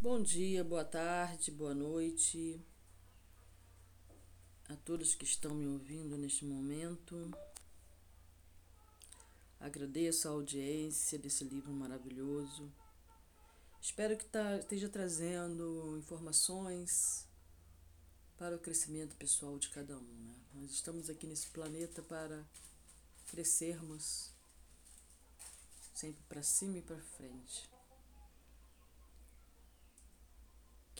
[0.00, 2.64] Bom dia, boa tarde, boa noite
[4.68, 7.36] a todos que estão me ouvindo neste momento.
[9.58, 12.72] Agradeço a audiência desse livro maravilhoso.
[13.82, 17.26] Espero que tá, esteja trazendo informações
[18.36, 20.14] para o crescimento pessoal de cada um.
[20.22, 20.34] Né?
[20.54, 22.46] Nós estamos aqui nesse planeta para
[23.26, 24.30] crescermos
[25.92, 27.77] sempre para cima e para frente.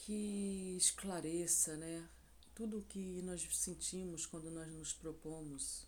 [0.08, 2.08] Que esclareça, né,
[2.54, 5.86] tudo o que nós sentimos quando nós nos propomos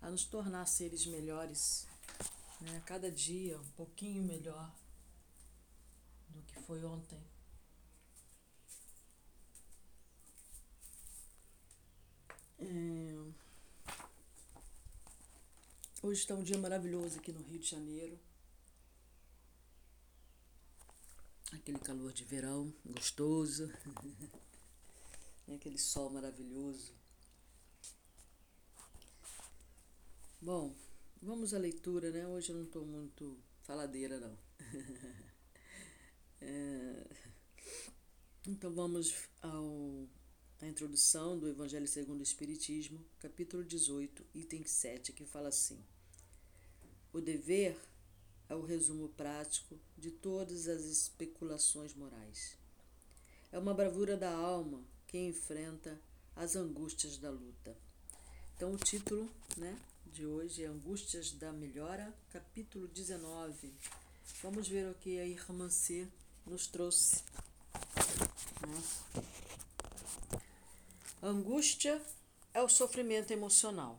[0.00, 1.86] a nos tornar seres melhores,
[2.60, 4.74] né, cada dia um pouquinho melhor
[6.30, 7.22] do que foi ontem.
[12.58, 13.14] É...
[16.02, 18.18] Hoje está um dia maravilhoso aqui no Rio de Janeiro.
[21.52, 23.70] Aquele calor de verão gostoso,
[25.54, 26.92] aquele sol maravilhoso.
[30.40, 30.74] Bom,
[31.20, 32.26] vamos à leitura, né?
[32.26, 34.36] Hoje eu não estou muito faladeira, não.
[36.40, 37.06] é...
[38.46, 40.08] Então vamos ao,
[40.60, 45.78] à introdução do Evangelho segundo o Espiritismo, capítulo 18, item 7, que fala assim:
[47.12, 47.78] O dever
[48.52, 52.54] é o resumo prático de todas as especulações morais.
[53.50, 55.98] É uma bravura da alma que enfrenta
[56.36, 57.74] as angústias da luta.
[58.54, 63.72] Então, o título né, de hoje é Angústias da Melhora, capítulo 19.
[64.42, 66.06] Vamos ver o que a irmã C
[66.44, 67.24] nos trouxe.
[68.68, 69.22] Né?
[71.22, 72.02] Angústia
[72.52, 73.98] é o sofrimento emocional,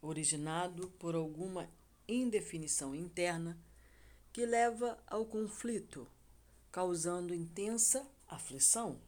[0.00, 1.68] originado por alguma
[2.08, 3.58] indefinição interna
[4.32, 6.06] que leva ao conflito,
[6.72, 8.98] causando intensa aflição.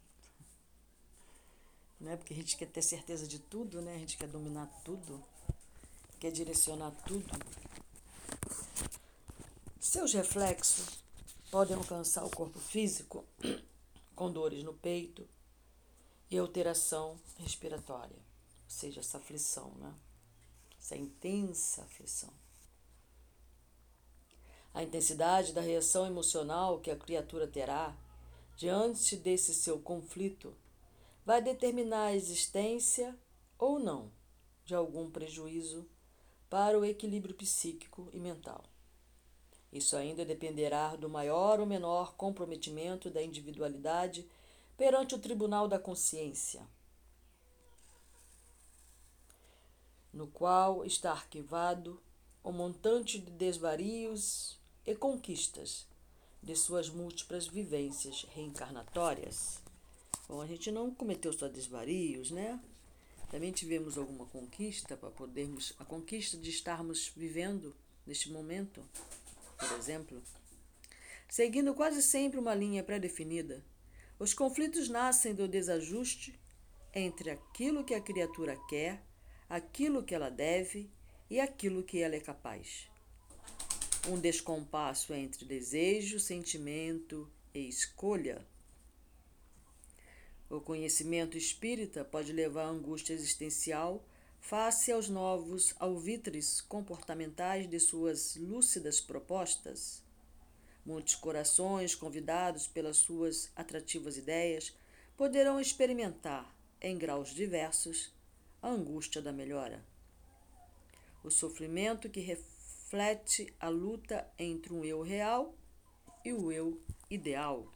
[2.00, 2.16] Né?
[2.16, 3.96] Porque a gente quer ter certeza de tudo, né?
[3.96, 5.22] a gente quer dominar tudo,
[6.20, 7.32] quer direcionar tudo.
[9.80, 11.00] Seus reflexos
[11.50, 13.24] podem alcançar o corpo físico
[14.14, 15.28] com dores no peito
[16.30, 19.94] e alteração respiratória, ou seja, essa aflição, né?
[20.78, 22.45] essa intensa aflição.
[24.76, 27.96] A intensidade da reação emocional que a criatura terá
[28.58, 30.54] diante desse seu conflito
[31.24, 33.18] vai determinar a existência
[33.58, 34.12] ou não
[34.66, 35.88] de algum prejuízo
[36.50, 38.66] para o equilíbrio psíquico e mental.
[39.72, 44.28] Isso ainda dependerá do maior ou menor comprometimento da individualidade
[44.76, 46.68] perante o tribunal da consciência,
[50.12, 51.98] no qual está arquivado
[52.44, 54.55] o montante de desvarios
[54.86, 55.86] e conquistas
[56.40, 59.60] de suas múltiplas vivências reencarnatórias.
[60.28, 62.60] Bom, a gente não cometeu só desvarios, né?
[63.28, 67.74] Também tivemos alguma conquista para podermos a conquista de estarmos vivendo
[68.06, 68.80] neste momento,
[69.58, 70.22] por exemplo.
[71.28, 73.64] Seguindo quase sempre uma linha pré-definida,
[74.18, 76.38] os conflitos nascem do desajuste
[76.94, 79.02] entre aquilo que a criatura quer,
[79.48, 80.88] aquilo que ela deve
[81.28, 82.88] e aquilo que ela é capaz
[84.08, 88.46] um descompasso entre desejo, sentimento e escolha.
[90.48, 94.04] O conhecimento espírita pode levar à angústia existencial
[94.40, 100.04] face aos novos alvitres comportamentais de suas lúcidas propostas.
[100.84, 104.72] Muitos corações, convidados pelas suas atrativas ideias,
[105.16, 108.12] poderão experimentar, em graus diversos,
[108.62, 109.84] a angústia da melhora.
[111.24, 112.55] O sofrimento que reflete
[113.58, 115.54] a luta entre um eu real
[116.24, 116.80] e o eu
[117.10, 117.72] ideal.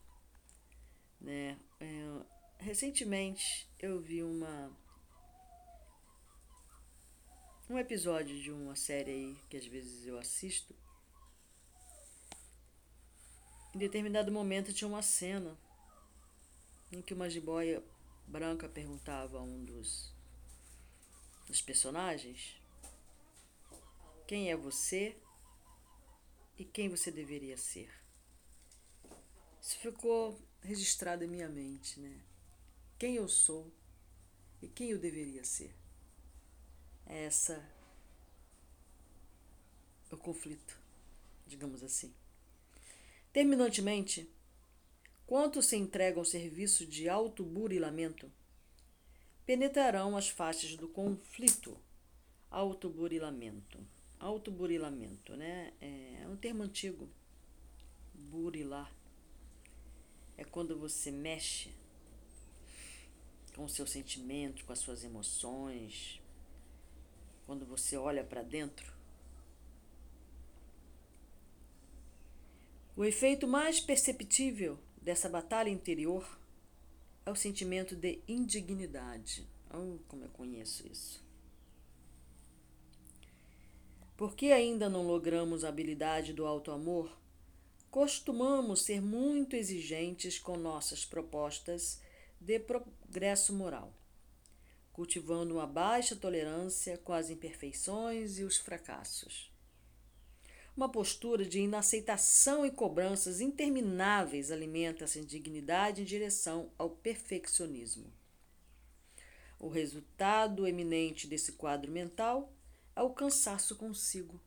[1.21, 1.59] Né?
[1.81, 2.25] É,
[2.59, 4.71] recentemente eu vi uma
[7.69, 10.75] um episódio de uma série aí que às vezes eu assisto.
[13.75, 15.57] Em determinado momento tinha uma cena
[16.91, 17.83] em que uma jiboia
[18.27, 20.13] branca perguntava a um dos,
[21.47, 22.60] dos personagens
[24.31, 25.17] quem é você
[26.57, 27.91] e quem você deveria ser.
[29.61, 32.23] Isso ficou registrado em minha mente, né?
[32.97, 33.75] Quem eu sou
[34.63, 35.75] e quem eu deveria ser.
[37.07, 37.61] É essa
[40.13, 40.79] o conflito,
[41.45, 42.15] digamos assim.
[43.33, 44.33] Terminantemente,
[45.27, 48.31] quantos se entregam ao serviço de autoburilamento
[49.45, 51.77] penetrarão as faixas do conflito
[52.49, 53.85] autoburilamento
[54.21, 55.73] autoburilamento, né?
[55.81, 57.09] É um termo antigo.
[58.15, 58.95] Burilar.
[60.37, 61.73] É quando você mexe
[63.57, 66.21] com o seu sentimento, com as suas emoções,
[67.47, 68.93] quando você olha para dentro,
[72.97, 76.39] o efeito mais perceptível dessa batalha interior
[77.27, 79.49] é o sentimento de indignidade.
[79.73, 81.25] Oh, como eu conheço isso.
[84.21, 87.11] Porque ainda não logramos a habilidade do auto-amor,
[87.91, 92.03] costumamos ser muito exigentes com nossas propostas
[92.39, 93.95] de progresso moral,
[94.93, 99.51] cultivando uma baixa tolerância com as imperfeições e os fracassos.
[100.77, 108.13] Uma postura de inaceitação e cobranças intermináveis alimenta essa indignidade em direção ao perfeccionismo.
[109.59, 112.53] O resultado eminente desse quadro mental
[112.95, 114.41] é o cansaço consigo,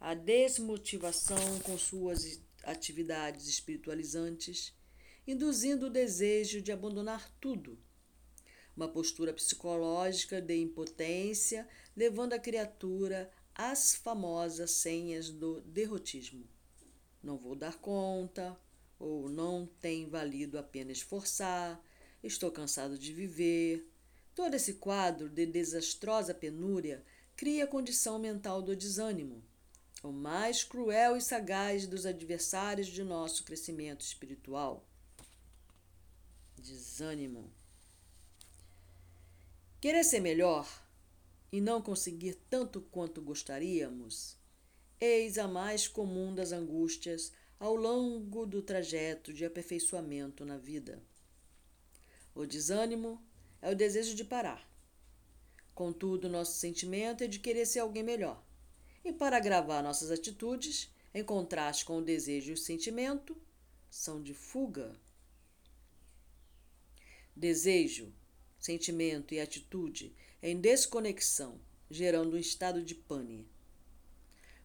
[0.00, 4.74] a desmotivação com suas atividades espiritualizantes,
[5.26, 7.78] induzindo o desejo de abandonar tudo.
[8.76, 11.66] Uma postura psicológica de impotência,
[11.96, 16.46] levando a criatura às famosas senhas do derrotismo.
[17.22, 18.58] Não vou dar conta,
[18.98, 21.82] ou não tem valido a pena esforçar,
[22.22, 23.90] estou cansado de viver.
[24.34, 27.02] Todo esse quadro de desastrosa penúria
[27.36, 29.44] cria a condição mental do desânimo,
[30.02, 34.88] o mais cruel e sagaz dos adversários de nosso crescimento espiritual.
[36.56, 37.52] Desânimo.
[39.80, 40.66] Querer ser melhor
[41.52, 44.36] e não conseguir tanto quanto gostaríamos,
[44.98, 51.02] eis a mais comum das angústias ao longo do trajeto de aperfeiçoamento na vida.
[52.34, 53.22] O desânimo
[53.60, 54.75] é o desejo de parar
[55.76, 58.42] Contudo, nosso sentimento é de querer ser alguém melhor.
[59.04, 63.36] E para agravar nossas atitudes, em contraste com o desejo e o sentimento,
[63.90, 64.98] são de fuga.
[67.36, 68.10] Desejo,
[68.58, 73.46] sentimento e atitude em desconexão, gerando um estado de pane.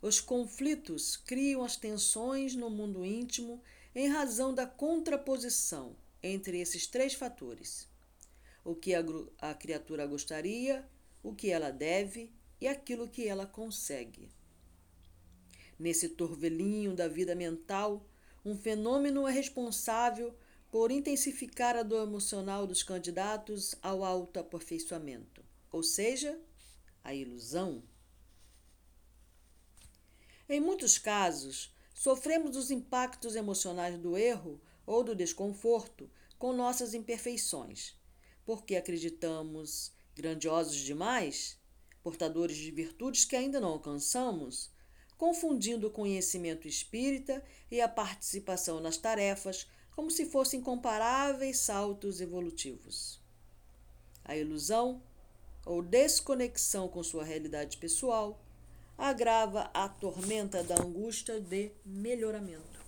[0.02, 3.62] Os conflitos criam as tensões no mundo íntimo
[3.94, 5.94] em razão da contraposição
[6.24, 7.86] entre esses três fatores:
[8.64, 9.04] o que a,
[9.40, 10.90] a criatura gostaria
[11.24, 14.30] o que ela deve e aquilo que ela consegue.
[15.78, 18.06] Nesse torvelinho da vida mental,
[18.46, 20.36] um fenômeno é responsável
[20.70, 26.40] por intensificar a dor emocional dos candidatos ao autoaperfeiçoamento, ou seja,
[27.04, 27.84] a ilusão.
[30.48, 37.96] Em muitos casos, sofremos os impactos emocionais do erro ou do desconforto com nossas imperfeições,
[38.46, 39.92] porque acreditamos
[40.22, 41.60] grandiosos demais,
[42.04, 44.70] portadores de virtudes que ainda não alcançamos,
[45.18, 53.20] confundindo o conhecimento espírita e a participação nas tarefas como se fossem comparáveis saltos evolutivos.
[54.24, 55.02] A ilusão
[55.66, 58.40] ou desconexão com sua realidade pessoal
[58.98, 62.80] agrava a tormenta da angústia de melhoramento.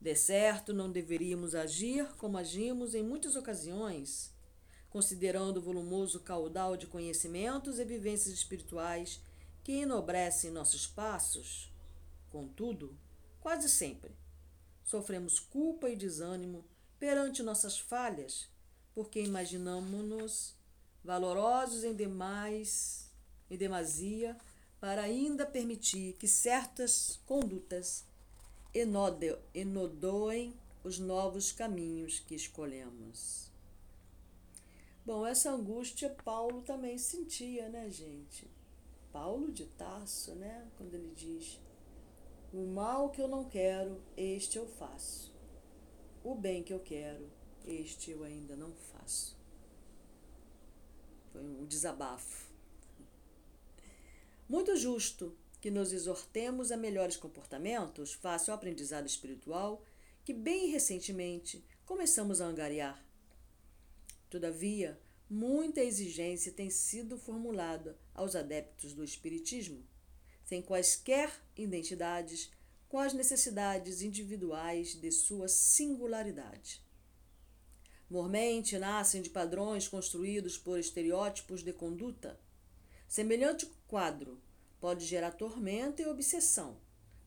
[0.00, 4.33] De certo, não deveríamos agir como agimos em muitas ocasiões
[4.94, 9.20] considerando o volumoso caudal de conhecimentos e vivências espirituais
[9.64, 11.68] que enobrecem nossos passos.
[12.30, 12.96] Contudo,
[13.40, 14.12] quase sempre,
[14.84, 16.64] sofremos culpa e desânimo
[16.96, 18.46] perante nossas falhas,
[18.94, 20.54] porque imaginamos-nos
[21.02, 23.10] valorosos em demais,
[23.50, 24.38] em demasia,
[24.80, 28.04] para ainda permitir que certas condutas
[29.52, 33.52] enodoem os novos caminhos que escolhemos.
[35.04, 38.50] Bom, essa angústia Paulo também sentia, né, gente?
[39.12, 40.66] Paulo de Tarso, né?
[40.78, 41.60] Quando ele diz:
[42.50, 45.34] O mal que eu não quero, este eu faço.
[46.22, 47.30] O bem que eu quero,
[47.66, 49.36] este eu ainda não faço.
[51.30, 52.50] Foi um desabafo.
[54.48, 59.84] Muito justo que nos exortemos a melhores comportamentos face ao aprendizado espiritual
[60.24, 63.03] que bem recentemente começamos a angariar
[64.34, 65.00] Todavia,
[65.30, 69.86] muita exigência tem sido formulada aos adeptos do Espiritismo,
[70.44, 72.50] sem quaisquer identidades
[72.88, 76.82] com as necessidades individuais de sua singularidade.
[78.10, 82.36] Mormente nascem de padrões construídos por estereótipos de conduta.
[83.06, 84.42] Semelhante quadro
[84.80, 86.76] pode gerar tormento e obsessão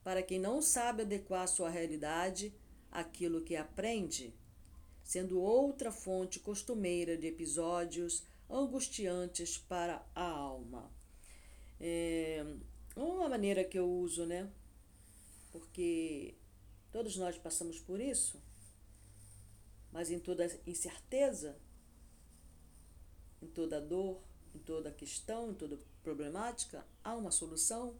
[0.04, 2.54] para quem não sabe adequar sua realidade
[2.92, 4.36] àquilo que aprende
[5.08, 10.92] sendo outra fonte costumeira de episódios angustiantes para a alma.
[11.80, 12.46] É
[12.94, 14.52] uma maneira que eu uso, né?
[15.50, 16.36] Porque
[16.92, 18.38] todos nós passamos por isso.
[19.94, 21.58] Mas em toda incerteza,
[23.42, 24.22] em toda dor,
[24.54, 27.96] em toda questão, em toda problemática, há uma solução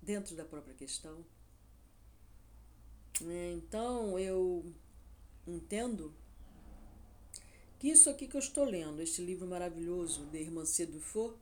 [0.00, 1.24] dentro da própria questão.
[3.22, 4.64] Então eu
[5.46, 6.14] entendo
[7.78, 11.34] que isso aqui que eu estou lendo, este livro maravilhoso de Irmã Dufour,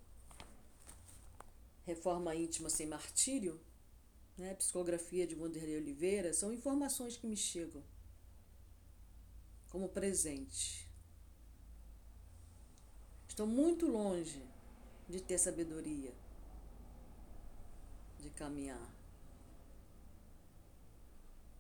[1.85, 3.61] Reforma Íntima Sem Martírio,
[4.37, 7.83] né, Psicografia de Wanderlei Oliveira, são informações que me chegam
[9.71, 10.89] como presente.
[13.29, 14.43] Estou muito longe
[15.09, 16.13] de ter sabedoria,
[18.21, 18.98] de caminhar,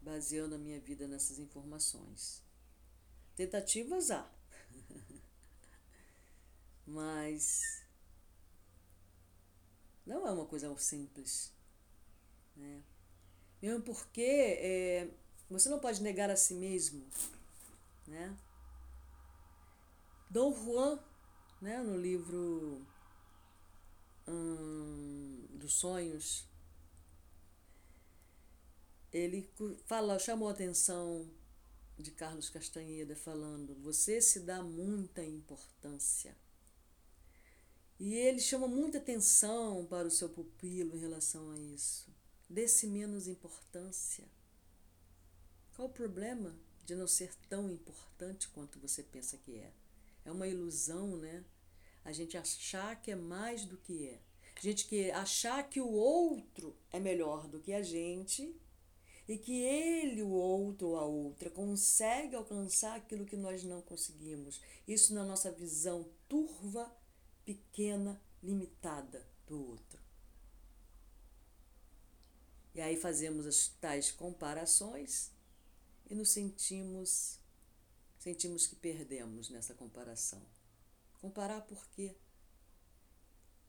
[0.09, 2.43] baseando a minha vida nessas informações.
[3.37, 4.29] Tentativas há,
[6.87, 7.61] mas
[10.07, 11.53] não é uma coisa simples.
[12.57, 12.83] Né?
[13.61, 15.11] Mesmo porque é,
[15.51, 17.07] você não pode negar a si mesmo.
[18.07, 18.35] Né?
[20.31, 20.99] Dom Juan,
[21.61, 22.83] né, no livro
[24.27, 26.48] hum, dos sonhos,
[29.13, 29.51] ele
[29.87, 31.29] fala, chamou a atenção
[31.99, 36.37] de Carlos Castanheda falando: você se dá muita importância.
[37.99, 42.07] E ele chama muita atenção para o seu pupilo em relação a isso.
[42.49, 44.29] Desse menos importância.
[45.75, 49.73] Qual o problema de não ser tão importante quanto você pensa que é?
[50.25, 51.45] É uma ilusão, né?
[52.05, 54.21] A gente achar que é mais do que é.
[54.57, 58.55] A gente que achar que o outro é melhor do que a gente
[59.29, 64.59] e que ele, o outro ou a outra, consegue alcançar aquilo que nós não conseguimos.
[64.87, 66.91] Isso na nossa visão turva,
[67.45, 70.01] pequena, limitada do outro.
[72.75, 75.31] E aí fazemos as tais comparações
[76.09, 77.39] e nos sentimos
[78.19, 80.43] sentimos que perdemos nessa comparação.
[81.21, 82.17] Comparar por quê?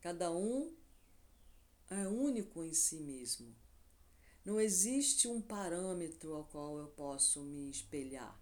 [0.00, 0.74] Cada um
[1.88, 3.54] é único em si mesmo.
[4.44, 8.40] Não existe um parâmetro ao qual eu posso me espelhar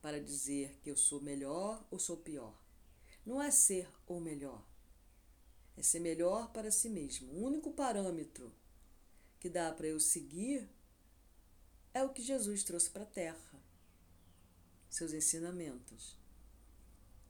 [0.00, 2.54] para dizer que eu sou melhor ou sou pior.
[3.26, 4.62] Não é ser ou melhor,
[5.76, 7.32] é ser melhor para si mesmo.
[7.32, 8.52] O único parâmetro
[9.40, 10.68] que dá para eu seguir
[11.92, 13.60] é o que Jesus trouxe para a terra,
[14.88, 16.18] seus ensinamentos.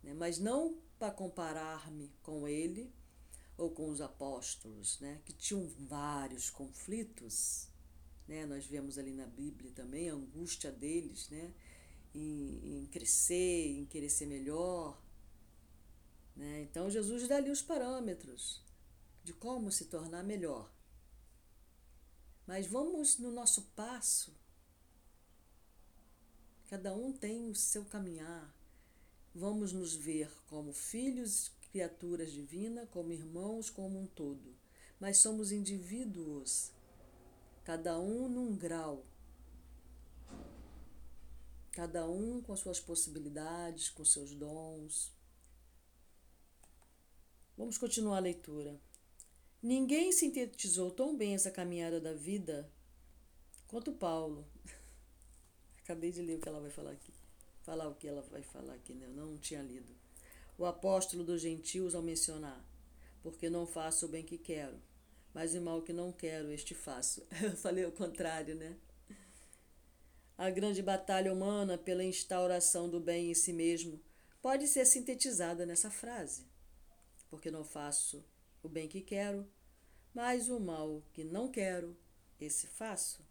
[0.02, 0.12] Né?
[0.14, 2.92] Mas não para comparar-me com ele
[3.56, 7.68] ou com os apóstolos, né, que tinham vários conflitos,
[8.26, 11.52] né, nós vemos ali na Bíblia também a angústia deles, né,
[12.14, 15.00] em, em crescer, em querer ser melhor,
[16.34, 16.62] né.
[16.62, 18.62] Então Jesus dá ali os parâmetros
[19.23, 20.70] de como se tornar melhor.
[22.46, 24.37] Mas vamos no nosso passo.
[26.68, 28.54] Cada um tem o seu caminhar.
[29.34, 34.54] Vamos nos ver como filhos criaturas divinas, como irmãos, como um todo,
[35.00, 36.70] mas somos indivíduos,
[37.64, 39.04] cada um num grau,
[41.72, 45.12] cada um com as suas possibilidades, com seus dons.
[47.58, 48.80] Vamos continuar a leitura.
[49.60, 52.70] Ninguém sintetizou tão bem essa caminhada da vida
[53.66, 54.46] quanto Paulo.
[55.82, 57.12] Acabei de ler o que ela vai falar aqui.
[57.64, 59.06] Falar o que ela vai falar aqui, né?
[59.06, 60.03] Eu não tinha lido
[60.56, 62.64] o apóstolo dos gentios ao mencionar:
[63.23, 64.80] Porque não faço o bem que quero,
[65.32, 67.26] mas o mal que não quero, este faço.
[67.42, 68.76] Eu falei o contrário, né?
[70.37, 74.00] A grande batalha humana pela instauração do bem em si mesmo
[74.42, 76.46] pode ser sintetizada nessa frase:
[77.30, 78.25] Porque não faço
[78.62, 79.46] o bem que quero,
[80.12, 81.96] mas o mal que não quero,
[82.40, 83.25] esse faço.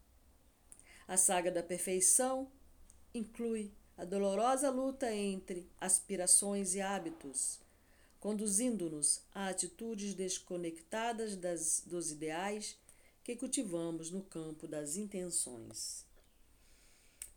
[1.06, 2.50] A saga da perfeição
[3.14, 7.60] inclui a dolorosa luta entre aspirações e hábitos,
[8.18, 12.76] conduzindo-nos a atitudes desconectadas das, dos ideais
[13.22, 16.04] que cultivamos no campo das intenções.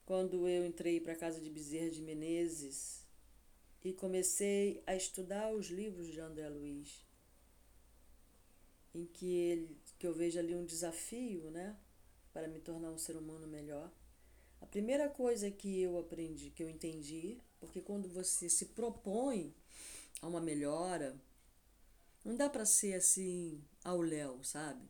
[0.06, 3.04] Quando eu entrei para a casa de Bezerra de Menezes
[3.84, 7.06] e comecei a estudar os livros de André Luiz,
[8.96, 11.76] em que ele que eu vejo ali um desafio, né,
[12.32, 13.92] para me tornar um ser humano melhor
[14.62, 19.56] a primeira coisa que eu aprendi, que eu entendi, porque quando você se propõe
[20.22, 21.20] a uma melhora,
[22.24, 24.88] não dá para ser assim ao léu, sabe?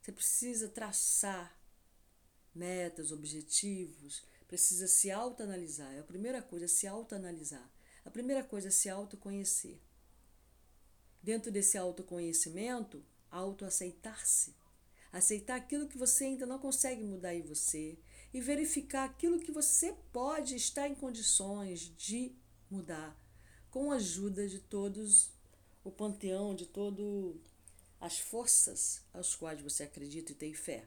[0.00, 1.60] Você precisa traçar
[2.54, 5.92] metas, objetivos, precisa se autoanalisar.
[5.94, 7.68] É a primeira coisa, se autoanalisar.
[8.04, 9.80] A primeira coisa é se autoconhecer.
[11.22, 14.54] Dentro desse autoconhecimento, autoaceitar-se.
[15.12, 17.98] Aceitar aquilo que você ainda não consegue mudar em você,
[18.36, 22.36] e verificar aquilo que você pode estar em condições de
[22.70, 23.18] mudar,
[23.70, 25.30] com a ajuda de todos
[25.82, 27.40] o panteão, de todo
[27.98, 30.86] as forças às quais você acredita e tem fé.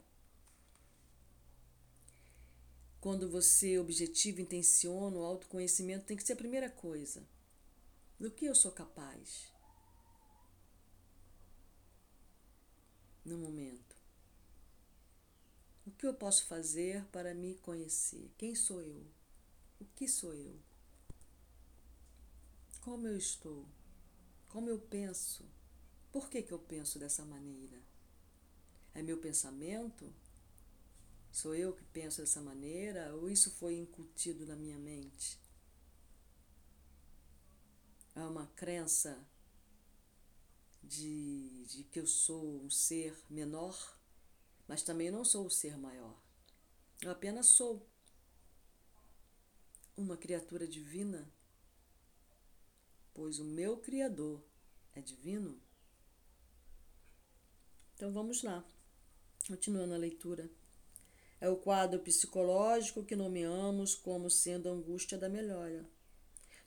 [3.02, 7.28] Quando você objetiva, intenciona, o autoconhecimento tem que ser a primeira coisa.
[8.20, 9.52] Do que eu sou capaz?
[13.26, 13.99] No momento.
[16.00, 18.32] Que eu posso fazer para me conhecer?
[18.38, 19.06] Quem sou eu?
[19.82, 20.58] O que sou eu?
[22.80, 23.66] Como eu estou?
[24.48, 25.44] Como eu penso?
[26.10, 27.78] Por que, que eu penso dessa maneira?
[28.96, 30.10] É meu pensamento?
[31.34, 35.38] Sou eu que penso dessa maneira ou isso foi incutido na minha mente?
[38.16, 39.22] Há uma crença
[40.82, 43.99] de, de que eu sou um ser menor,
[44.70, 46.16] mas também não sou o ser maior.
[47.02, 47.90] Eu apenas sou
[49.98, 51.28] uma criatura divina,
[53.12, 54.44] pois o meu Criador
[54.94, 55.60] é divino.
[57.96, 58.64] Então vamos lá,
[59.48, 60.48] continuando a leitura
[61.42, 65.90] é o quadro psicológico que nomeamos como sendo a angústia da melhora.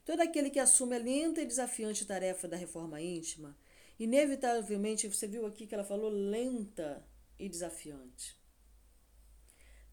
[0.03, 3.55] Todo aquele que assume a lenta e desafiante tarefa da reforma íntima,
[3.97, 7.05] inevitavelmente, você viu aqui que ela falou lenta
[7.43, 8.37] e desafiante.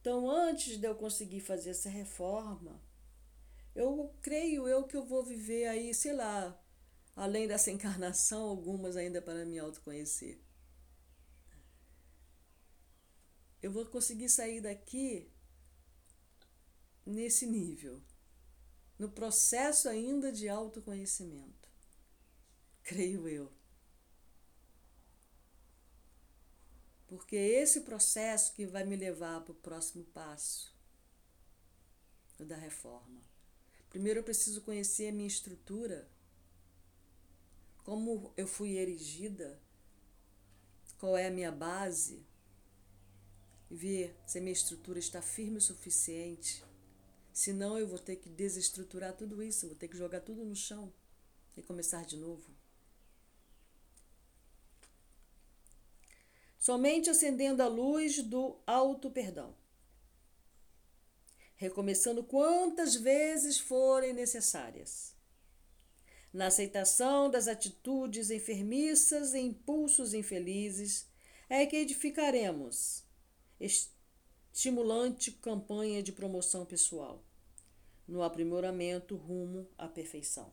[0.00, 2.82] Então, antes de eu conseguir fazer essa reforma,
[3.74, 6.58] eu creio eu que eu vou viver aí, sei lá,
[7.14, 10.40] além dessa encarnação, algumas ainda para me autoconhecer
[13.62, 15.30] eu vou conseguir sair daqui
[17.04, 18.02] nesse nível,
[18.98, 21.68] no processo ainda de autoconhecimento.
[22.82, 23.52] Creio eu.
[27.10, 30.72] Porque é esse processo que vai me levar para o próximo passo
[32.38, 33.20] da reforma.
[33.90, 36.08] Primeiro eu preciso conhecer a minha estrutura,
[37.82, 39.60] como eu fui erigida,
[41.00, 42.24] qual é a minha base,
[43.68, 46.62] ver se a minha estrutura está firme o suficiente.
[47.32, 50.92] Senão eu vou ter que desestruturar tudo isso, vou ter que jogar tudo no chão
[51.56, 52.59] e começar de novo.
[56.60, 59.56] Somente acendendo a luz do alto perdão.
[61.56, 65.16] Recomeçando quantas vezes forem necessárias.
[66.30, 71.08] Na aceitação das atitudes enfermiças e impulsos infelizes,
[71.48, 73.04] é que edificaremos
[74.52, 77.24] estimulante campanha de promoção pessoal,
[78.06, 80.52] no aprimoramento rumo à perfeição.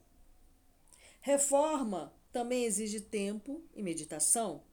[1.19, 4.63] Reforma também exige tempo e meditação.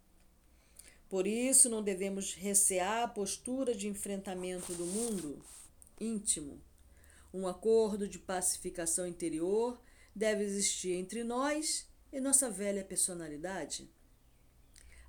[1.15, 5.41] Por isso, não devemos recear a postura de enfrentamento do mundo
[6.01, 6.61] íntimo.
[7.33, 9.81] Um acordo de pacificação interior
[10.13, 13.89] deve existir entre nós e nossa velha personalidade.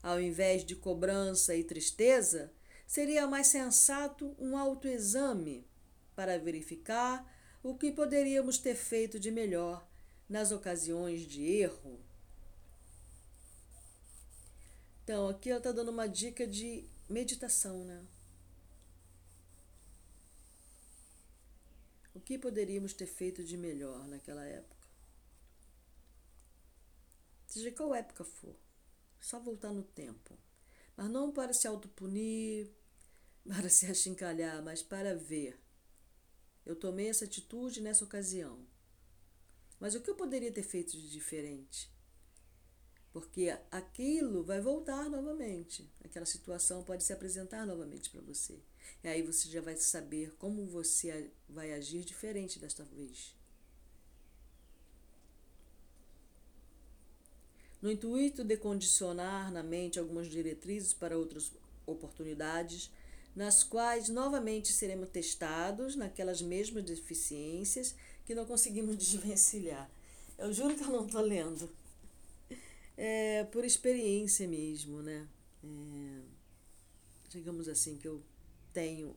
[0.03, 2.53] Ao invés de cobrança e tristeza,
[2.85, 5.67] seria mais sensato um autoexame
[6.15, 7.25] para verificar
[7.63, 9.89] o que poderíamos ter feito de melhor
[10.29, 12.04] nas ocasiões de erro.
[15.05, 18.05] Então, aqui ela está dando uma dica de meditação, né?
[22.13, 24.87] O que poderíamos ter feito de melhor naquela época?
[27.47, 28.57] Seja qual época for,
[29.21, 30.37] só voltar no tempo
[30.95, 32.71] mas não para se autopunir,
[33.47, 35.59] para se achincalhar, mas para ver.
[36.65, 38.65] Eu tomei essa atitude nessa ocasião.
[39.79, 41.94] Mas o que eu poderia ter feito de diferente?
[43.15, 45.89] Porque aquilo vai voltar novamente.
[46.03, 48.59] Aquela situação pode se apresentar novamente para você.
[49.01, 53.33] E aí você já vai saber como você vai agir diferente desta vez.
[57.81, 61.51] no intuito de condicionar na mente algumas diretrizes para outras
[61.85, 62.91] oportunidades,
[63.35, 69.87] nas quais novamente seremos testados naquelas mesmas deficiências que não conseguimos desvencilhar.
[70.35, 71.69] Eu juro que eu não estou lendo.
[72.97, 75.27] É por experiência mesmo, né?
[75.63, 76.21] É,
[77.29, 78.23] digamos assim, que eu
[78.73, 79.15] tenho.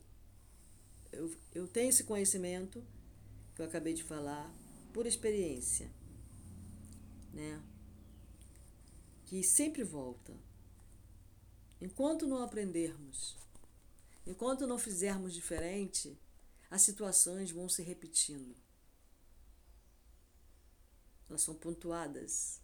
[1.12, 2.85] Eu, eu tenho esse conhecimento
[3.55, 4.53] que eu acabei de falar
[4.93, 5.91] por experiência,
[7.33, 7.62] né?
[9.29, 10.35] que sempre volta.
[11.83, 13.37] Enquanto não aprendermos,
[14.27, 16.19] enquanto não fizermos diferente,
[16.71, 18.57] as situações vão se repetindo.
[21.29, 22.59] Elas são pontuadas.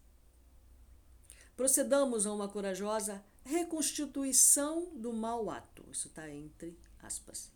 [1.57, 5.85] Procedamos a uma corajosa reconstituição do mau ato.
[5.93, 7.53] Isso está entre aspas.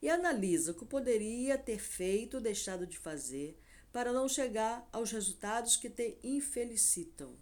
[0.00, 3.58] e analisa o que poderia ter feito ou deixado de fazer
[3.90, 7.34] para não chegar aos resultados que te infelicitam.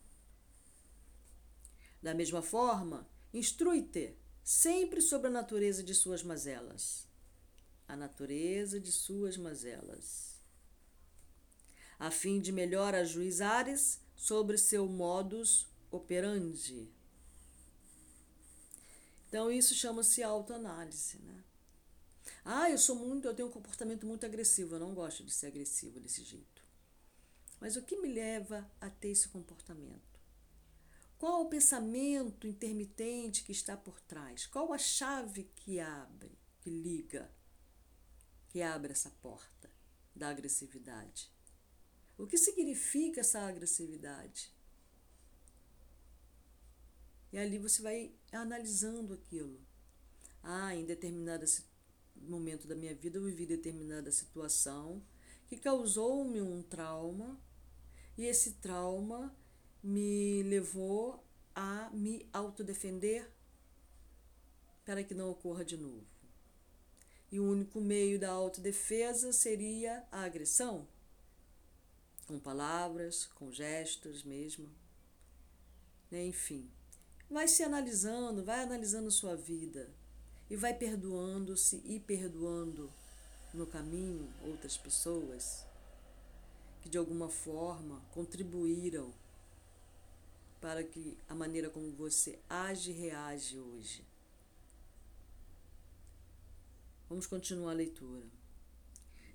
[2.00, 7.08] Da mesma forma, instrui-te sempre sobre a natureza de suas mazelas.
[7.88, 10.38] A natureza de suas mazelas.
[11.98, 15.66] A fim de melhor ajuizares sobre seu modus
[15.96, 16.88] operandi.
[19.28, 21.44] Então, isso chama-se autoanálise, né?
[22.44, 25.48] Ah, eu sou muito, eu tenho um comportamento muito agressivo, eu não gosto de ser
[25.48, 26.62] agressivo desse jeito.
[27.60, 30.20] Mas o que me leva a ter esse comportamento?
[31.18, 34.46] Qual o pensamento intermitente que está por trás?
[34.46, 37.30] Qual a chave que abre, que liga,
[38.50, 39.70] que abre essa porta
[40.14, 41.32] da agressividade?
[42.16, 44.53] O que significa essa agressividade?
[47.34, 49.58] E ali você vai analisando aquilo.
[50.40, 51.44] Ah, em determinado
[52.14, 55.02] momento da minha vida eu vivi determinada situação
[55.48, 57.36] que causou-me um trauma
[58.16, 59.36] e esse trauma
[59.82, 63.28] me levou a me autodefender
[64.84, 66.06] para que não ocorra de novo.
[67.32, 70.86] E o único meio da autodefesa seria a agressão,
[72.28, 74.70] com palavras, com gestos mesmo.
[76.12, 76.70] Enfim,
[77.34, 79.90] vai se analisando, vai analisando sua vida
[80.48, 82.88] e vai perdoando-se e perdoando
[83.52, 85.66] no caminho outras pessoas
[86.80, 89.12] que de alguma forma contribuíram
[90.60, 94.04] para que a maneira como você age e reage hoje.
[97.08, 98.26] Vamos continuar a leitura.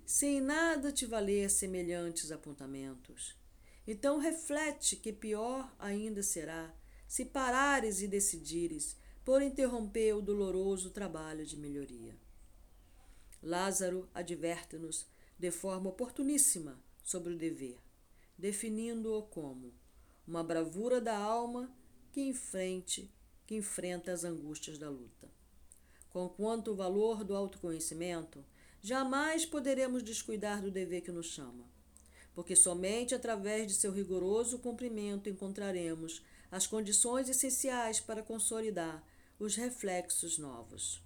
[0.06, 3.36] Sem nada te valer semelhantes apontamentos,
[3.86, 6.74] então reflete que pior ainda será
[7.10, 12.16] se parares e decidires por interromper o doloroso trabalho de melhoria.
[13.42, 17.80] Lázaro adverte-nos de forma oportuníssima sobre o dever,
[18.38, 19.74] definindo-o como
[20.24, 21.68] uma bravura da alma
[22.12, 23.12] que enfrente,
[23.44, 25.28] que enfrenta as angústias da luta.
[26.10, 28.44] Conquanto o valor do autoconhecimento,
[28.80, 31.68] jamais poderemos descuidar do dever que nos chama,
[32.36, 39.04] porque somente através de seu rigoroso cumprimento encontraremos as condições essenciais para consolidar
[39.38, 41.02] os reflexos novos.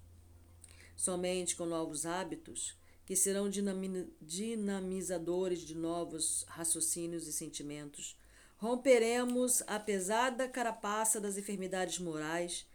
[0.95, 8.17] Somente com novos hábitos, que serão dinamizadores de novos raciocínios e sentimentos,
[8.57, 12.65] romperemos a pesada carapaça das enfermidades morais,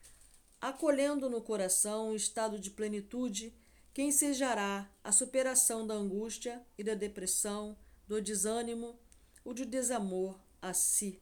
[0.61, 3.53] acolhendo no coração um estado de plenitude
[3.93, 8.97] que ensejará a superação da angústia e da depressão, do desânimo
[9.45, 11.21] ou do desamor a si.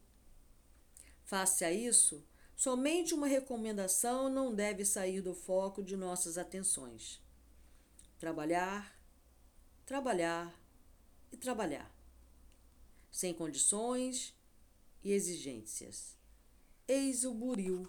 [1.29, 2.25] Face a isso,
[2.57, 7.21] somente uma recomendação não deve sair do foco de nossas atenções:
[8.17, 8.99] trabalhar,
[9.85, 10.51] trabalhar
[11.31, 11.95] e trabalhar,
[13.11, 14.33] sem condições
[15.03, 16.17] e exigências.
[16.87, 17.87] Eis o buril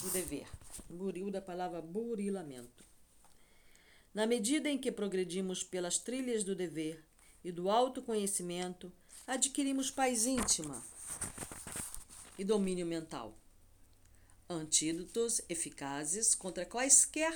[0.00, 0.48] do dever.
[0.88, 2.84] Buril da palavra burilamento.
[4.14, 7.04] Na medida em que progredimos pelas trilhas do dever
[7.42, 8.92] e do autoconhecimento,
[9.26, 10.84] adquirimos paz íntima
[12.38, 13.38] e domínio mental.
[14.48, 17.34] Antídotos eficazes contra quaisquer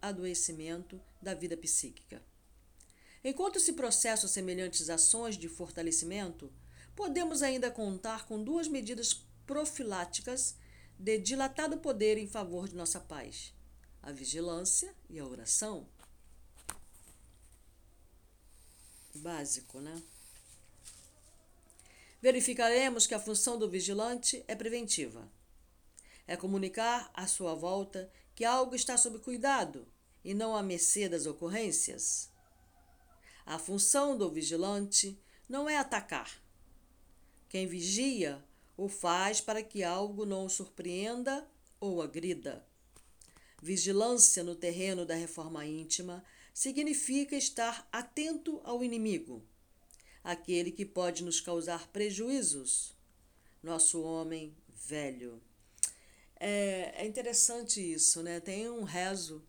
[0.00, 2.22] adoecimento da vida psíquica.
[3.22, 6.52] Enquanto se processam semelhantes ações de fortalecimento,
[6.94, 10.56] podemos ainda contar com duas medidas profiláticas
[10.98, 13.52] de dilatado poder em favor de nossa paz:
[14.02, 15.88] a vigilância e a oração.
[19.14, 20.02] Básico, né?
[22.20, 25.30] Verificaremos que a função do vigilante é preventiva.
[26.26, 29.86] É comunicar à sua volta que algo está sob cuidado
[30.24, 32.30] e não à mercê das ocorrências.
[33.44, 36.42] A função do vigilante não é atacar.
[37.48, 38.44] Quem vigia
[38.76, 41.48] o faz para que algo não o surpreenda
[41.78, 42.66] ou agrida.
[43.62, 49.46] Vigilância no terreno da reforma íntima significa estar atento ao inimigo
[50.26, 52.92] aquele que pode nos causar prejuízos,
[53.62, 55.40] nosso homem velho.
[56.34, 58.40] É, é interessante isso, né?
[58.40, 59.40] Tem um rezo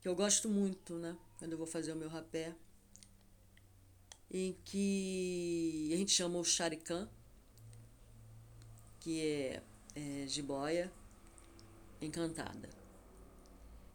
[0.00, 1.16] que eu gosto muito, né?
[1.38, 2.52] Quando eu vou fazer o meu rapé,
[4.28, 7.08] em que a gente chama o Sharikan,
[8.98, 9.62] que é,
[9.94, 10.92] é jiboia
[12.00, 12.68] encantada.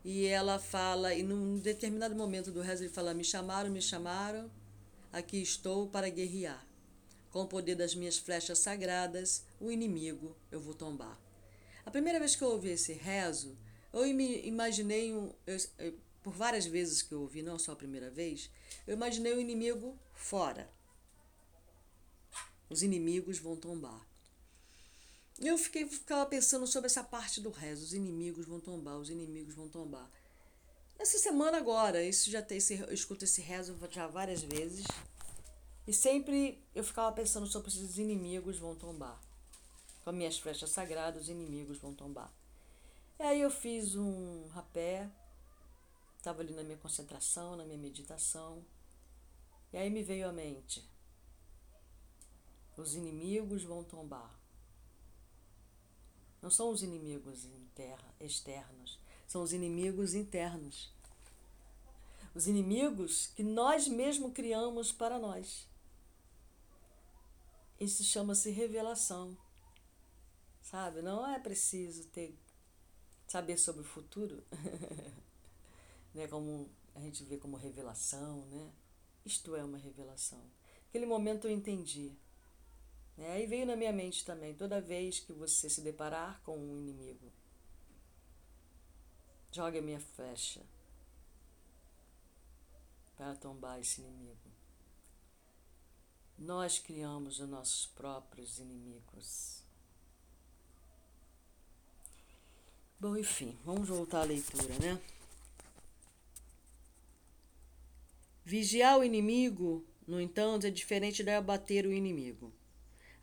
[0.05, 4.49] E ela fala, e num determinado momento do rezo ele fala: Me chamaram, me chamaram,
[5.11, 6.65] Aqui estou para guerrear.
[7.31, 11.19] Com o poder das minhas flechas sagradas, o inimigo eu vou tombar.
[11.85, 13.57] A primeira vez que eu ouvi esse rezo,
[13.93, 15.57] eu imaginei um, eu,
[16.21, 18.49] por várias vezes que eu ouvi, não só a primeira vez,
[18.85, 20.69] eu imaginei o inimigo fora.
[22.69, 24.05] Os inimigos vão tombar.
[25.39, 27.85] Eu fiquei, ficava pensando sobre essa parte do rezo.
[27.85, 30.11] Os inimigos vão tombar, os inimigos vão tombar.
[30.99, 32.57] Essa semana agora, isso já tem,
[32.87, 34.85] eu escuto esse rezo já várias vezes.
[35.85, 39.21] E sempre eu ficava pensando sobre esses inimigos vão tombar.
[40.03, 42.33] Com as minhas flechas sagradas, os inimigos vão tombar.
[43.19, 45.09] E aí eu fiz um rapé,
[46.17, 48.65] estava ali na minha concentração, na minha meditação.
[49.71, 50.83] E aí me veio à mente:
[52.75, 54.35] os inimigos vão tombar.
[56.41, 57.47] Não são os inimigos
[58.19, 60.91] externos, são os inimigos internos.
[62.33, 65.67] Os inimigos que nós mesmos criamos para nós.
[67.79, 69.37] Isso chama-se revelação.
[70.61, 71.01] Sabe?
[71.01, 72.35] Não é preciso ter
[73.27, 74.43] saber sobre o futuro,
[76.13, 76.27] né?
[76.27, 78.71] Como a gente vê como revelação, né?
[79.25, 80.41] Isto é uma revelação.
[80.87, 82.11] Aquele momento eu entendi.
[83.17, 83.31] Né?
[83.31, 87.31] Aí veio na minha mente também, toda vez que você se deparar com um inimigo,
[89.57, 90.61] jogue a minha flecha
[93.17, 94.51] para tombar esse inimigo.
[96.37, 99.63] Nós criamos os nossos próprios inimigos.
[102.99, 105.01] Bom, enfim, vamos voltar à leitura, né?
[108.45, 112.53] Vigiar o inimigo, no entanto, é diferente de abater o inimigo.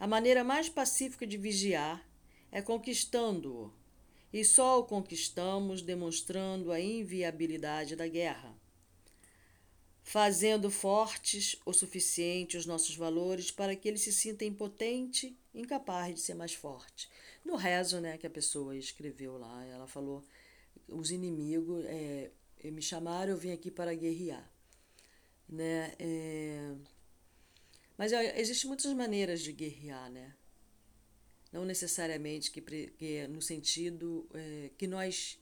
[0.00, 2.04] A maneira mais pacífica de vigiar
[2.50, 3.72] é conquistando-o,
[4.34, 8.54] e só o conquistamos demonstrando a inviabilidade da guerra
[10.04, 16.20] fazendo fortes o suficiente os nossos valores para que ele se sinta impotente, incapaz de
[16.20, 17.08] ser mais forte.
[17.42, 20.22] No rezo, né, que a pessoa escreveu lá, ela falou:
[20.86, 22.30] os inimigos é,
[22.64, 24.48] me chamaram, eu vim aqui para guerrear,
[25.48, 25.94] né?
[25.98, 26.74] É,
[27.96, 30.34] mas existem muitas maneiras de guerrear, né?
[31.54, 35.38] Não necessariamente que, que no sentido é, que nós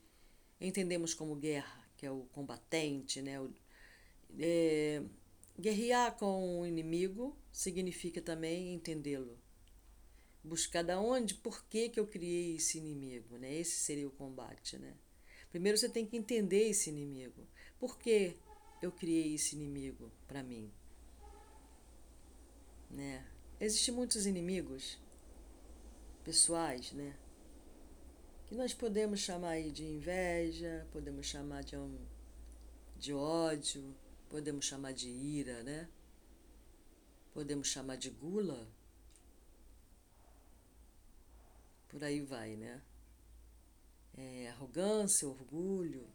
[0.61, 3.41] entendemos como guerra, que é o combatente, né?
[3.41, 3.51] O,
[4.39, 5.03] é,
[5.59, 9.39] guerrear com o inimigo significa também entendê-lo.
[10.45, 13.51] Buscar da onde, por que, que eu criei esse inimigo, né?
[13.55, 14.95] Esse seria o combate, né?
[15.51, 17.49] Primeiro você tem que entender esse inimigo.
[17.81, 18.37] Por que
[18.83, 20.71] eu criei esse inimigo para mim?
[22.91, 23.27] Né?
[23.59, 25.01] Existem muitos inimigos
[26.25, 27.17] pessoais, né?
[28.47, 31.99] Que nós podemos chamar aí de inveja, podemos chamar de, um,
[32.97, 33.95] de ódio,
[34.29, 35.89] podemos chamar de ira, né?
[37.33, 38.69] Podemos chamar de gula.
[41.89, 42.83] Por aí vai, né?
[44.15, 46.07] É, arrogância, orgulho,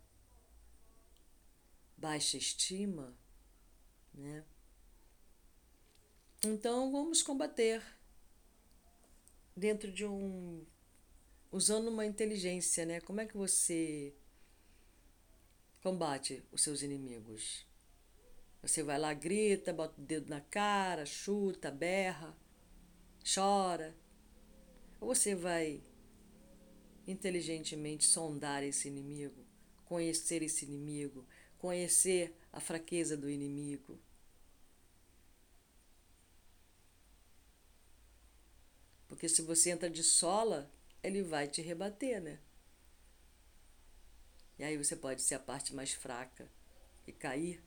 [1.97, 3.15] baixa estima,
[4.13, 4.45] né?
[6.43, 7.81] Então vamos combater
[9.57, 10.63] dentro de um
[11.51, 13.01] usando uma inteligência, né?
[13.01, 14.13] Como é que você
[15.81, 17.65] combate os seus inimigos?
[18.61, 22.37] Você vai lá, grita, bota o dedo na cara, chuta, berra,
[23.33, 23.95] chora.
[24.99, 25.81] Ou você vai
[27.07, 29.45] inteligentemente sondar esse inimigo,
[29.85, 31.25] conhecer esse inimigo,
[31.57, 33.99] conhecer a fraqueza do inimigo.
[39.17, 40.69] Porque se você entra de sola,
[41.01, 42.37] ele vai te rebater, né?
[44.59, 46.47] E aí você pode ser a parte mais fraca
[47.07, 47.59] e cair.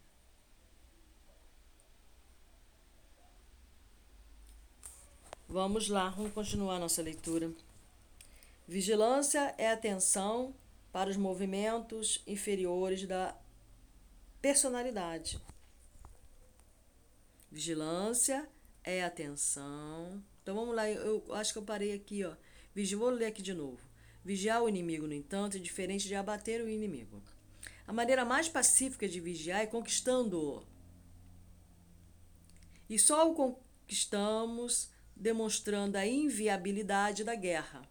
[5.49, 7.53] Vamos lá, vamos continuar nossa leitura.
[8.69, 10.55] Vigilância é atenção
[10.93, 13.37] para os movimentos inferiores da
[14.41, 15.41] personalidade.
[17.51, 18.49] Vigilância
[18.85, 20.23] é atenção.
[20.51, 22.35] Então vamos lá, eu acho que eu parei aqui, ó.
[22.99, 23.79] Vou ler aqui de novo.
[24.25, 27.23] Vigiar o inimigo, no entanto, é diferente de abater o inimigo.
[27.87, 30.67] A maneira mais pacífica de vigiar é conquistando-o.
[32.89, 37.89] E só o conquistamos demonstrando a inviabilidade da guerra,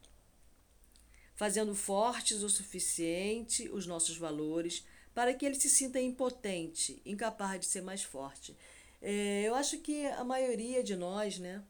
[1.35, 7.67] fazendo fortes o suficiente os nossos valores para que ele se sinta impotente, incapaz de
[7.67, 8.53] ser mais forte.
[9.01, 11.63] É, eu acho que a maioria de nós, né,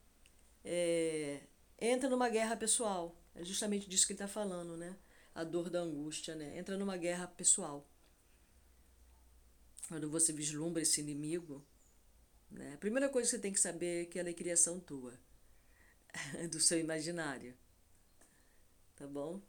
[0.72, 1.42] é,
[1.80, 3.20] entra numa guerra pessoal.
[3.34, 4.96] É justamente disso que ele está falando, né?
[5.34, 6.60] A dor da angústia, né?
[6.60, 7.90] Entra numa guerra pessoal.
[9.88, 11.66] Quando você vislumbra esse inimigo,
[12.52, 12.76] né?
[12.76, 15.20] A primeira coisa que você tem que saber é que ela é criação tua.
[16.52, 17.58] do seu imaginário.
[18.96, 19.42] Tá bom?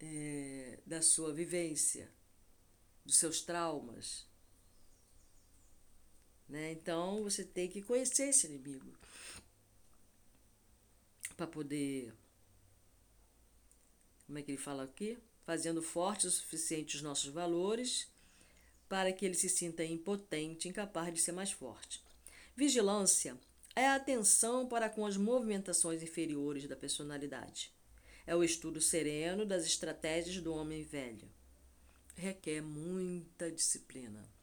[0.00, 2.10] É, da sua vivência.
[3.04, 4.26] dos seus traumas.
[6.48, 6.72] Né?
[6.72, 8.96] Então você tem que conhecer esse inimigo
[11.36, 12.12] para poder.
[14.26, 15.18] Como é que ele fala aqui?
[15.44, 18.08] Fazendo fortes o suficiente os nossos valores
[18.88, 22.02] para que ele se sinta impotente, incapaz de ser mais forte.
[22.56, 23.38] Vigilância
[23.76, 27.72] é a atenção para com as movimentações inferiores da personalidade.
[28.26, 31.28] É o estudo sereno das estratégias do homem velho.
[32.16, 34.37] Requer muita disciplina.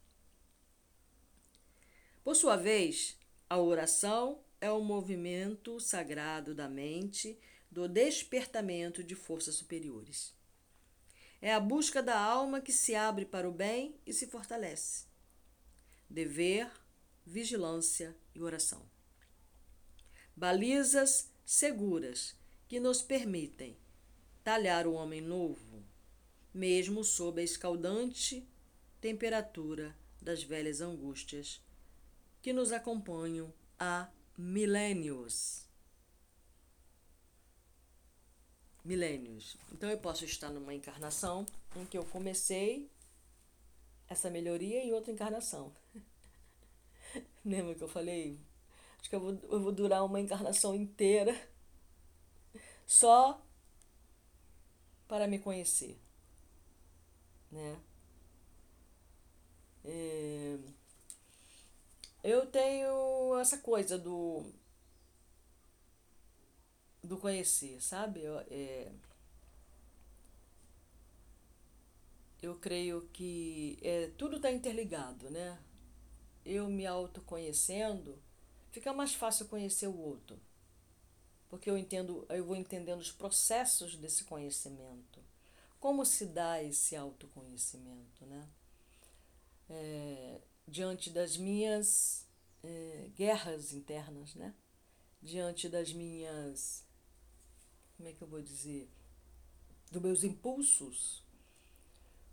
[2.25, 3.15] Por sua vez,
[3.47, 7.37] a oração é o movimento sagrado da mente
[7.69, 10.33] do despertamento de forças superiores.
[11.39, 15.05] É a busca da alma que se abre para o bem e se fortalece.
[16.09, 16.67] Dever,
[17.23, 18.81] vigilância e oração.
[20.35, 22.35] Balizas seguras
[22.67, 23.77] que nos permitem
[24.43, 25.85] talhar o homem novo,
[26.51, 28.49] mesmo sob a escaldante
[28.99, 31.63] temperatura das velhas angústias
[32.45, 35.65] que nos acompanham há milênios.
[38.83, 39.57] Milênios.
[39.71, 41.43] Então eu posso estar numa encarnação
[41.75, 42.87] em que eu comecei
[44.07, 45.75] essa melhoria em outra encarnação.
[47.43, 48.39] Lembra que eu falei?
[48.99, 51.35] Acho que eu vou, eu vou durar uma encarnação inteira
[52.85, 53.43] só
[55.07, 55.99] para me conhecer.
[57.51, 57.81] Né?
[59.83, 60.59] É,
[62.25, 64.43] eu tenho essa coisa do
[67.03, 68.23] do conhecer, sabe?
[68.23, 68.91] Eu, é,
[72.41, 75.59] eu creio que é, tudo está interligado, né?
[76.45, 78.17] Eu me autoconhecendo,
[78.71, 80.39] fica mais fácil conhecer o outro.
[81.49, 85.19] Porque eu entendo, eu vou entendendo os processos desse conhecimento.
[85.79, 88.47] Como se dá esse autoconhecimento, né?
[89.69, 92.25] É, diante das minhas
[92.63, 94.53] é, guerras internas, né?
[95.21, 96.83] Diante das minhas,
[97.95, 98.89] como é que eu vou dizer,
[99.91, 101.23] dos meus impulsos,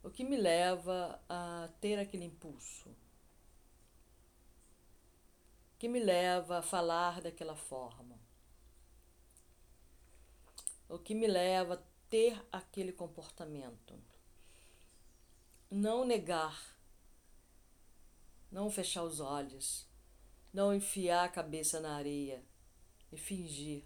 [0.03, 2.91] o que me leva a ter aquele impulso,
[5.79, 8.19] que me leva a falar daquela forma,
[10.89, 13.99] o que me leva a ter aquele comportamento.
[15.71, 16.77] Não negar
[18.53, 19.89] não fechar os olhos,
[20.53, 22.45] não enfiar a cabeça na areia
[23.11, 23.83] e fingir,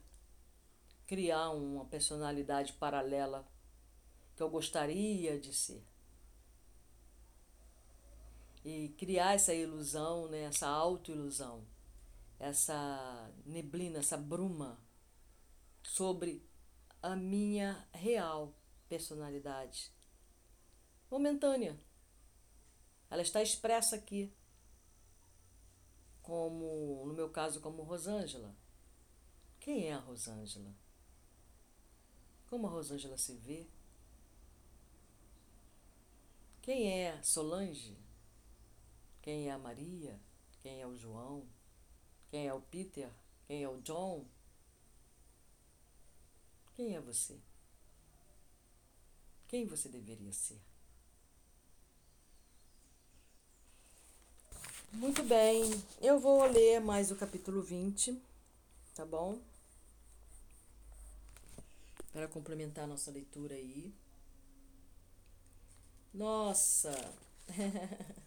[1.07, 3.49] criar uma personalidade paralela
[4.35, 5.87] que eu gostaria de ser.
[8.65, 11.65] E criar essa ilusão, né, essa autoilusão,
[12.37, 14.81] essa neblina, essa bruma
[15.85, 16.45] sobre
[17.01, 18.53] a minha real
[18.89, 19.93] personalidade.
[21.09, 21.79] Momentânea.
[23.09, 24.35] Ela está expressa aqui
[26.27, 28.53] como, no meu caso, como Rosângela.
[29.61, 30.75] Quem é a Rosângela?
[32.49, 33.65] Como a Rosângela se vê?
[36.61, 37.97] Quem é Solange?
[39.23, 40.21] Quem é a Maria?
[40.59, 41.47] Quem é o João?
[42.29, 43.09] Quem é o Peter?
[43.47, 44.27] Quem é o John?
[46.75, 47.41] Quem é você?
[49.47, 50.61] Quem você deveria ser?
[54.97, 55.63] Muito bem,
[56.01, 58.19] eu vou ler mais o capítulo 20,
[58.95, 59.39] tá bom?
[62.15, 63.93] Para complementar a nossa leitura aí.
[66.15, 66.95] Nossa!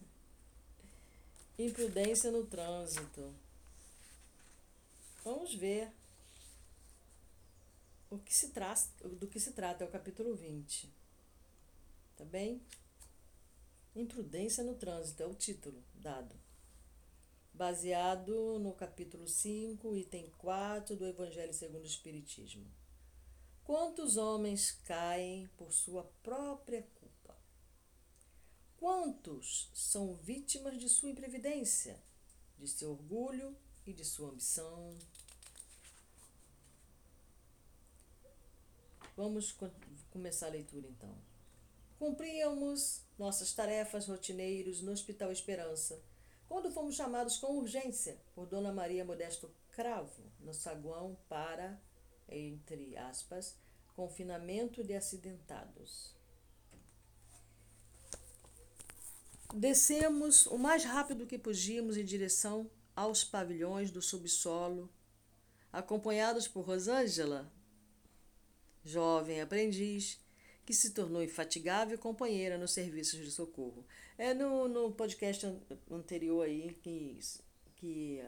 [1.57, 3.33] Imprudência no trânsito.
[5.23, 5.91] Vamos ver
[8.11, 10.87] o que se trata, do que se trata, é o capítulo 20.
[12.15, 12.61] Tá bem?
[13.95, 16.48] Imprudência no trânsito é o título dado
[17.59, 22.65] baseado no capítulo 5, item 4 do Evangelho segundo o Espiritismo.
[23.65, 27.35] Quantos homens caem por sua própria culpa?
[28.77, 32.01] Quantos são vítimas de sua imprevidência,
[32.57, 33.53] de seu orgulho
[33.85, 34.97] e de sua ambição?
[39.17, 39.53] Vamos
[40.09, 41.13] começar a leitura então.
[41.99, 46.01] Cumpríamos nossas tarefas rotineiros no Hospital Esperança
[46.49, 51.79] quando fomos chamados com urgência por Dona Maria Modesto Cravo, no saguão para,
[52.27, 53.55] entre aspas,
[53.95, 56.15] confinamento de acidentados.
[59.53, 64.89] Descemos o mais rápido que podíamos em direção aos pavilhões do subsolo,
[65.71, 67.51] acompanhados por Rosângela,
[68.83, 70.19] jovem aprendiz,
[70.65, 73.85] que se tornou infatigável companheira nos serviços de socorro.
[74.19, 75.47] É no, no podcast
[75.89, 77.17] anterior aí que,
[77.77, 78.21] que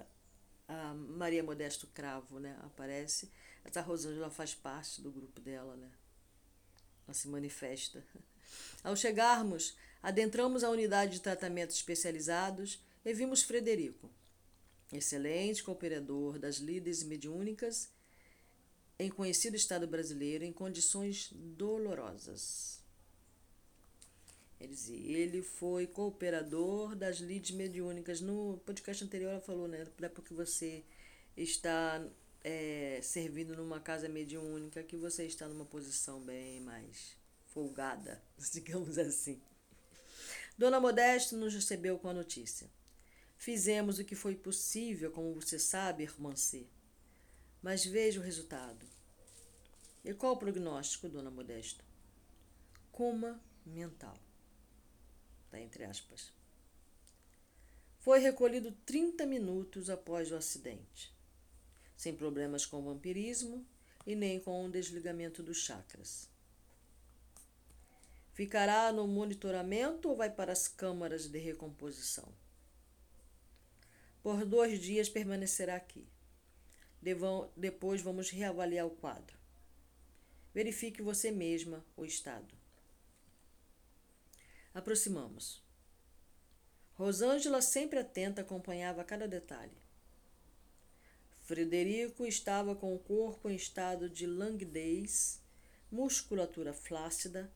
[0.65, 3.29] a Maria Modesto Cravo né, aparece.
[3.65, 5.91] Essa Rosângela faz parte do grupo dela, né?
[7.05, 8.01] Ela se manifesta.
[8.81, 14.09] Ao chegarmos, adentramos a unidade de tratamentos especializados e vimos Frederico,
[14.93, 17.89] excelente cooperador das líderes mediúnicas
[18.97, 22.80] em conhecido estado brasileiro em condições dolorosas.
[24.61, 28.21] Ele dizia, ele foi cooperador das leads mediúnicas.
[28.21, 29.87] No podcast anterior ela falou, né?
[29.99, 30.83] Não é porque você
[31.35, 32.05] está
[32.43, 38.21] é, servindo numa casa mediúnica que você está numa posição bem mais folgada,
[38.53, 39.41] digamos assim.
[40.55, 42.69] Dona Modesto nos recebeu com a notícia.
[43.37, 46.67] Fizemos o que foi possível, como você sabe, irmã C.
[47.63, 48.85] Mas veja o resultado.
[50.05, 51.83] E qual o prognóstico, dona Modesto?
[52.91, 54.15] Coma mental.
[55.51, 56.31] Tá entre aspas.
[57.99, 61.13] Foi recolhido 30 minutos após o acidente,
[61.95, 63.63] sem problemas com vampirismo
[64.07, 66.27] e nem com o desligamento dos chakras.
[68.33, 72.27] Ficará no monitoramento ou vai para as câmaras de recomposição?
[74.23, 76.07] Por dois dias permanecerá aqui.
[77.55, 79.37] Depois vamos reavaliar o quadro.
[80.53, 82.60] Verifique você mesma o estado.
[84.73, 85.61] Aproximamos.
[86.93, 89.77] Rosângela, sempre atenta, acompanhava cada detalhe.
[91.41, 95.41] Frederico estava com o corpo em estado de languidez,
[95.91, 97.51] musculatura flácida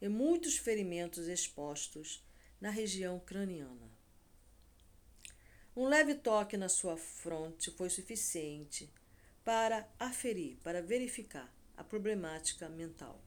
[0.00, 2.24] e muitos ferimentos expostos
[2.60, 3.92] na região craniana.
[5.76, 8.88] Um leve toque na sua fronte foi suficiente
[9.44, 13.20] para aferir, para verificar a problemática mental.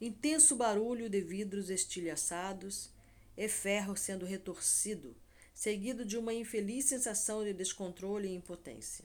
[0.00, 2.90] Intenso barulho de vidros estilhaçados
[3.36, 5.16] e ferro sendo retorcido,
[5.54, 9.04] seguido de uma infeliz sensação de descontrole e impotência.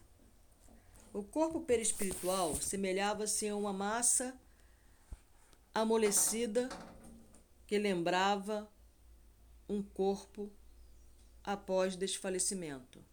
[1.13, 4.37] O corpo perispiritual semelhava-se a uma massa
[5.73, 6.67] amolecida
[7.65, 8.69] que lembrava
[9.67, 10.51] um corpo
[11.43, 13.03] após desfalecimento.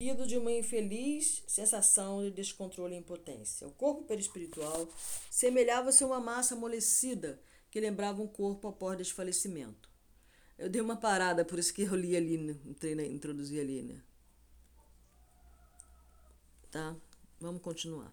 [0.00, 3.66] Seguido de uma infeliz sensação de descontrole e impotência.
[3.68, 4.88] O corpo perispiritual
[5.30, 7.38] semelhava-se a uma massa amolecida
[7.70, 9.90] que lembrava um corpo após desfalecimento.
[10.56, 12.56] Eu dei uma parada, por isso que eu li ali, né?
[12.64, 14.02] entrei na, introduzi ali, né?
[16.70, 16.96] Tá?
[17.38, 18.10] Vamos continuar.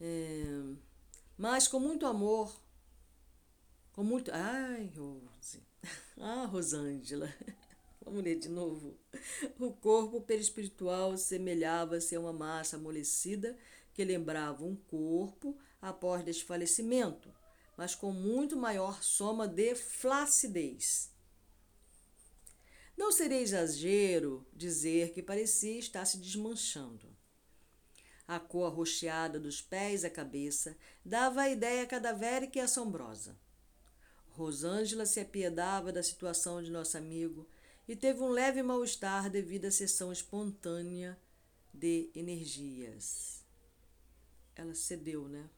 [0.00, 0.44] É
[1.36, 2.56] mas com muito amor,
[3.92, 4.30] com muito.
[4.32, 5.62] Ai, Rose.
[6.16, 7.28] Ah, Rosângela.
[8.04, 8.98] Vamos ler de novo.
[9.58, 13.56] O corpo perispiritual semelhava-se a uma massa amolecida
[13.94, 17.32] que lembrava um corpo após desfalecimento,
[17.76, 21.12] mas com muito maior soma de flacidez.
[22.96, 27.14] Não seria exagero dizer que parecia estar se desmanchando.
[28.26, 33.36] A cor rocheada dos pés à cabeça dava a ideia cadavérica e assombrosa.
[34.30, 37.46] Rosângela se apiedava da situação de nosso amigo
[37.86, 41.18] e teve um leve mal-estar devido à sessão espontânea
[41.72, 43.42] de energias.
[44.56, 45.48] Ela cedeu, né?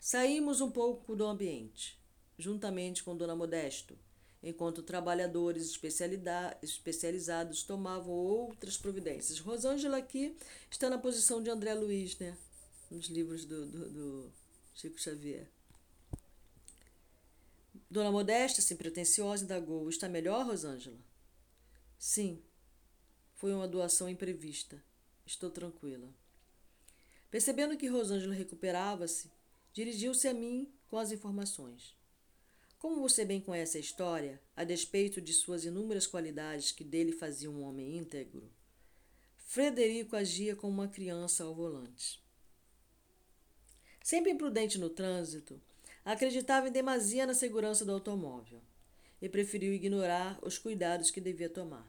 [0.00, 1.98] Saímos um pouco do ambiente,
[2.38, 3.98] juntamente com Dona Modesto,
[4.42, 5.76] enquanto trabalhadores
[6.62, 9.40] especializados tomavam outras providências.
[9.40, 10.36] Rosângela aqui
[10.70, 12.38] está na posição de André Luiz, né?
[12.90, 14.32] Nos livros do, do, do
[14.74, 15.50] Chico Xavier.
[17.90, 21.07] Dona Modesta, sem pretensiosa, indagou: Está melhor, Rosângela?
[21.98, 22.40] Sim.
[23.34, 24.82] Foi uma doação imprevista.
[25.26, 26.08] Estou tranquila.
[27.30, 29.30] Percebendo que Rosângela recuperava-se,
[29.72, 31.94] dirigiu-se a mim com as informações.
[32.78, 37.52] Como você bem conhece a história, a despeito de suas inúmeras qualidades que dele faziam
[37.54, 38.48] um homem íntegro,
[39.36, 42.22] Frederico agia como uma criança ao volante.
[44.02, 45.60] Sempre imprudente no trânsito,
[46.04, 48.62] acreditava em demasia na segurança do automóvel
[49.20, 51.86] e preferiu ignorar os cuidados que devia tomar.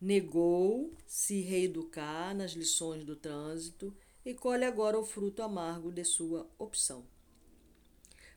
[0.00, 6.50] Negou se reeducar nas lições do trânsito e colhe agora o fruto amargo de sua
[6.58, 7.06] opção.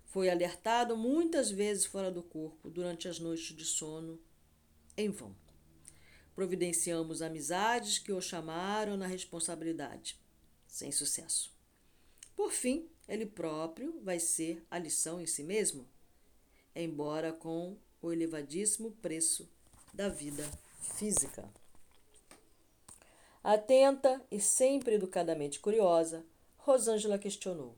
[0.06, 4.20] Foi alertado muitas vezes fora do corpo durante as noites de sono,
[4.96, 5.36] em vão.
[6.36, 10.20] Providenciamos amizades que o chamaram na responsabilidade,
[10.68, 11.52] sem sucesso.
[12.36, 15.88] Por fim, ele próprio vai ser a lição em si mesmo,
[16.76, 19.50] embora com o elevadíssimo preço
[19.94, 20.44] da vida
[20.80, 21.50] física.
[23.44, 26.26] Atenta e sempre educadamente curiosa,
[26.58, 27.76] Rosângela questionou: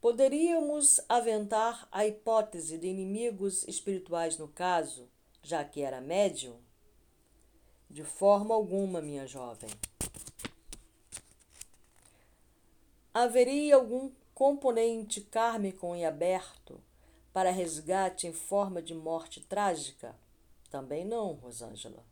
[0.00, 5.08] Poderíamos aventar a hipótese de inimigos espirituais no caso,
[5.42, 6.56] já que era médium?
[7.90, 9.70] De forma alguma, minha jovem.
[13.12, 16.80] Haveria algum componente kármico em aberto
[17.36, 20.16] para resgate em forma de morte trágica?
[20.70, 22.02] Também não, Rosângela.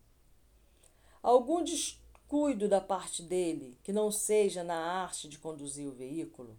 [1.22, 6.54] Algum descuido da parte dele que não seja na arte de conduzir o veículo?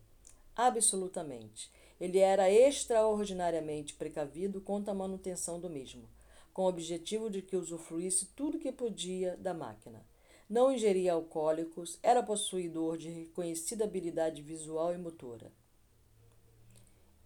[0.55, 1.71] Absolutamente.
[2.01, 6.09] Ele era extraordinariamente precavido quanto à manutenção do mesmo,
[6.51, 10.03] com o objetivo de que usufruísse tudo que podia da máquina.
[10.49, 15.51] Não ingeria alcoólicos, era possuidor de reconhecida habilidade visual e motora.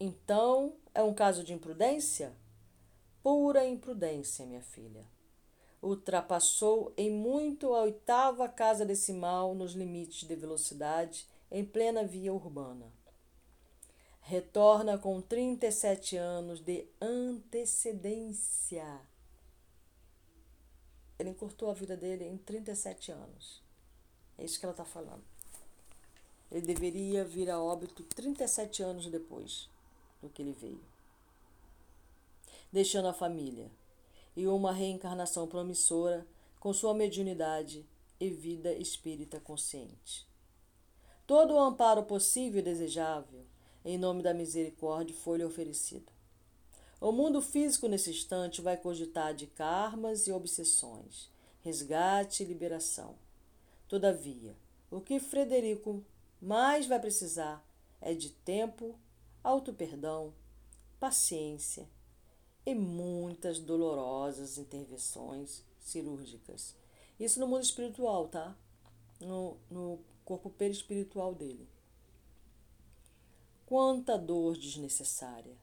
[0.02, 2.34] Então, é um caso de imprudência?
[3.22, 5.06] Pura imprudência, minha filha.
[5.82, 12.92] Ultrapassou em muito a oitava casa decimal nos limites de velocidade em plena via urbana
[14.30, 18.86] retorna com 37 anos de antecedência.
[21.18, 23.64] Ele encurtou a vida dele em 37 anos.
[24.38, 25.24] É isso que ela está falando.
[26.52, 29.68] Ele deveria vir a óbito 37 anos depois
[30.22, 30.82] do que ele veio.
[32.72, 33.70] Deixando a família
[34.36, 36.26] e uma reencarnação promissora
[36.60, 37.86] com sua mediunidade
[38.20, 40.28] e vida espírita consciente.
[41.26, 43.46] Todo o amparo possível e desejável
[43.84, 46.12] em nome da misericórdia, foi-lhe oferecido.
[47.00, 51.30] O mundo físico, nesse instante, vai cogitar de karmas e obsessões,
[51.62, 53.16] resgate e liberação.
[53.88, 54.54] Todavia,
[54.92, 56.04] o que Frederico
[56.42, 57.66] mais vai precisar
[58.02, 58.96] é de tempo,
[59.44, 60.34] auto-perdão,
[61.00, 61.90] paciência
[62.66, 66.76] e muitas dolorosas intervenções cirúrgicas.
[67.20, 68.56] Isso no mundo espiritual, tá?
[69.20, 71.68] No, no corpo perispiritual dele.
[73.66, 75.58] Quanta dor desnecessária!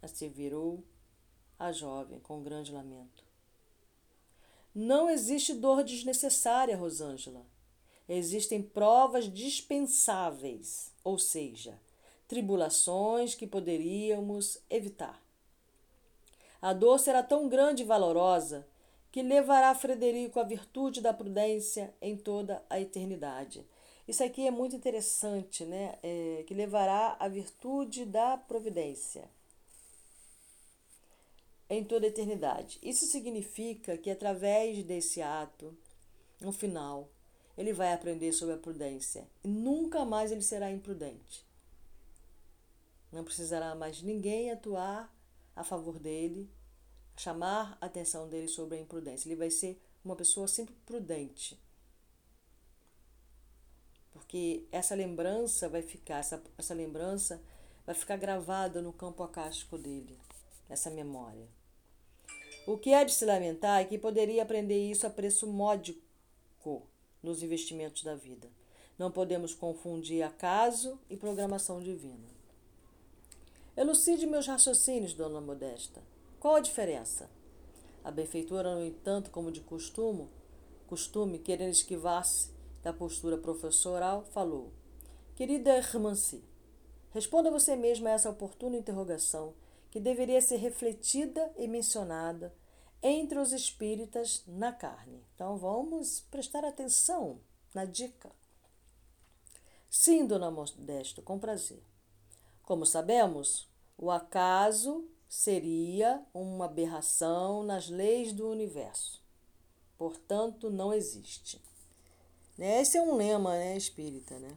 [0.00, 0.82] Asseverou
[1.58, 3.24] a jovem com grande lamento.
[4.74, 7.46] Não existe dor desnecessária, Rosângela.
[8.08, 11.78] Existem provas dispensáveis, ou seja,
[12.32, 15.22] tribulações que poderíamos evitar.
[16.62, 18.66] A dor será tão grande e valorosa
[19.10, 23.62] que levará Frederico à virtude da prudência em toda a eternidade.
[24.08, 25.98] Isso aqui é muito interessante, né?
[26.02, 29.28] É, que levará à virtude da providência
[31.68, 32.78] em toda a eternidade.
[32.82, 35.76] Isso significa que através desse ato,
[36.40, 37.10] no final,
[37.58, 41.51] ele vai aprender sobre a prudência e nunca mais ele será imprudente.
[43.12, 45.14] Não precisará mais ninguém atuar
[45.54, 46.50] a favor dele,
[47.16, 49.28] chamar a atenção dele sobre a imprudência.
[49.28, 51.60] Ele vai ser uma pessoa sempre prudente
[54.32, 57.38] porque essa lembrança vai ficar, essa, essa lembrança
[57.84, 60.18] vai ficar gravada no campo acástico dele,
[60.70, 61.46] essa memória.
[62.66, 66.00] O que é de se lamentar é que poderia aprender isso a preço módico
[67.22, 68.48] nos investimentos da vida.
[68.98, 72.41] Não podemos confundir acaso e programação divina.
[73.74, 76.02] Elucide meus raciocínios, dona Modesta.
[76.38, 77.30] Qual a diferença?
[78.04, 80.28] A benfeitora, no entanto, como de costume,
[80.86, 82.50] costume querendo esquivar-se
[82.82, 84.70] da postura professoral, falou:
[85.34, 86.44] Querida Hermancy,
[87.12, 89.54] responda você mesma a essa oportuna interrogação
[89.90, 92.54] que deveria ser refletida e mencionada
[93.02, 95.24] entre os espíritas na carne.
[95.34, 97.40] Então vamos prestar atenção
[97.74, 98.30] na dica.
[99.88, 101.82] Sim, dona Modesto, com prazer.
[102.62, 109.22] Como sabemos, o acaso seria uma aberração nas leis do universo.
[109.96, 111.60] Portanto, não existe.
[112.58, 112.80] Né?
[112.80, 114.38] Esse é um lema né, espírita.
[114.38, 114.56] Né?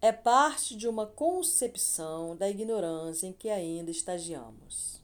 [0.00, 5.00] É parte de uma concepção da ignorância em que ainda estagiamos.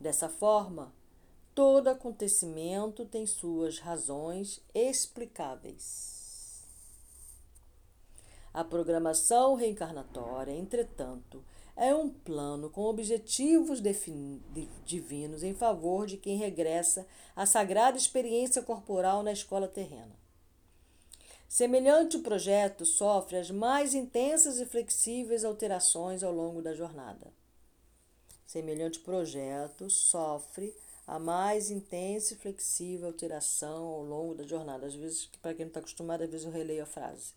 [0.00, 0.92] Dessa forma,
[1.54, 6.11] todo acontecimento tem suas razões explicáveis.
[8.54, 11.42] A programação reencarnatória, entretanto,
[11.74, 13.80] é um plano com objetivos
[14.84, 20.14] divinos em favor de quem regressa à sagrada experiência corporal na escola terrena.
[21.48, 27.32] Semelhante projeto sofre as mais intensas e flexíveis alterações ao longo da jornada.
[28.46, 30.74] Semelhante projeto sofre
[31.06, 34.86] a mais intensa e flexível alteração ao longo da jornada.
[34.86, 37.32] Às vezes, para quem não está acostumado, às vezes eu releio a frase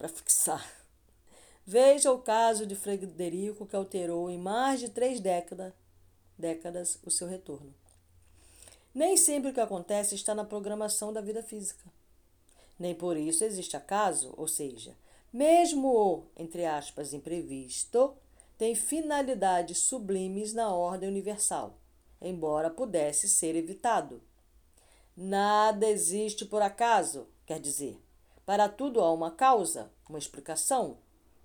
[0.00, 0.66] para fixar.
[1.66, 7.74] Veja o caso de Frederico, que alterou em mais de três décadas, o seu retorno.
[8.94, 11.84] Nem sempre o que acontece está na programação da vida física.
[12.78, 14.96] Nem por isso existe acaso, ou seja,
[15.32, 18.16] Mesmo o, entre aspas, imprevisto,
[18.58, 21.78] tem finalidades sublimes na ordem universal,
[22.20, 24.20] embora pudesse ser evitado.
[25.16, 27.96] Nada existe por acaso, quer dizer,
[28.50, 30.98] para tudo há uma causa, uma explicação.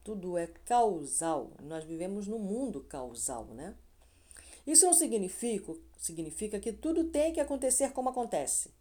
[0.03, 1.51] Tudo é causal.
[1.61, 3.75] Nós vivemos num mundo causal, né?
[4.65, 8.71] Isso não significa, significa que tudo tem que acontecer como acontece.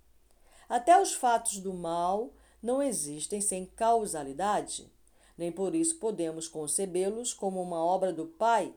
[0.71, 4.91] Até os fatos do mal não existem sem causalidade,
[5.37, 8.75] nem por isso podemos concebê-los como uma obra do Pai,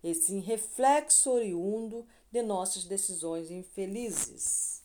[0.00, 4.83] e sim reflexo oriundo de nossas decisões infelizes.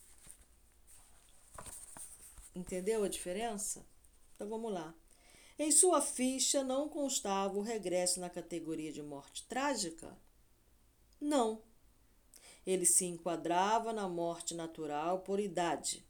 [2.56, 3.86] Entendeu a diferença?
[4.36, 4.94] Então vamos lá.
[5.58, 10.18] Em sua ficha não constava o regresso na categoria de morte trágica?
[11.20, 11.62] Não.
[12.66, 16.06] Ele se enquadrava na morte natural por idade,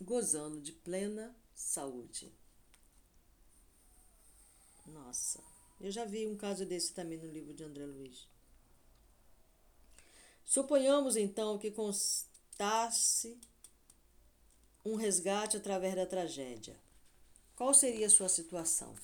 [0.00, 2.32] gozando de plena saúde.
[4.86, 5.40] Nossa,
[5.80, 8.28] eu já vi um caso desse também no livro de André Luiz.
[10.44, 13.40] Suponhamos então que constasse
[14.84, 16.74] um resgate através da tragédia.
[17.54, 18.94] Qual seria a sua situação?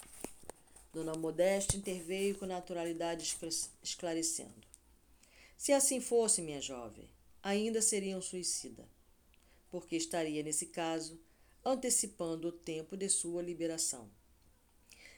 [0.92, 3.36] Dona Modesta interveio com naturalidade
[3.82, 4.66] esclarecendo.
[5.58, 7.10] Se assim fosse, minha jovem,
[7.42, 8.88] ainda seria um suicida,
[9.70, 11.20] porque estaria, nesse caso,
[11.62, 14.08] antecipando o tempo de sua liberação.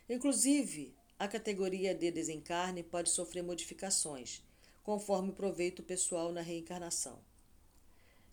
[0.09, 4.43] Inclusive, a categoria de desencarne pode sofrer modificações,
[4.83, 7.28] conforme o proveito pessoal na reencarnação.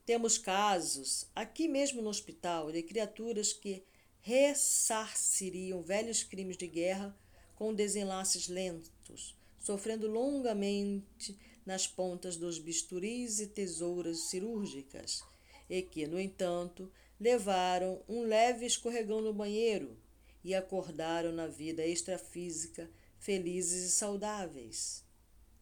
[0.06, 3.84] Temos casos, aqui mesmo no hospital, de criaturas que
[4.22, 7.18] ressarciriam velhos crimes de guerra
[7.56, 11.36] com desenlaces lentos, sofrendo longamente
[11.66, 15.24] nas pontas dos bisturis e tesouras cirúrgicas,
[15.68, 19.97] e que, no entanto, levaram um leve escorregão no banheiro
[20.43, 22.88] e acordaram na vida extrafísica
[23.18, 25.03] felizes e saudáveis.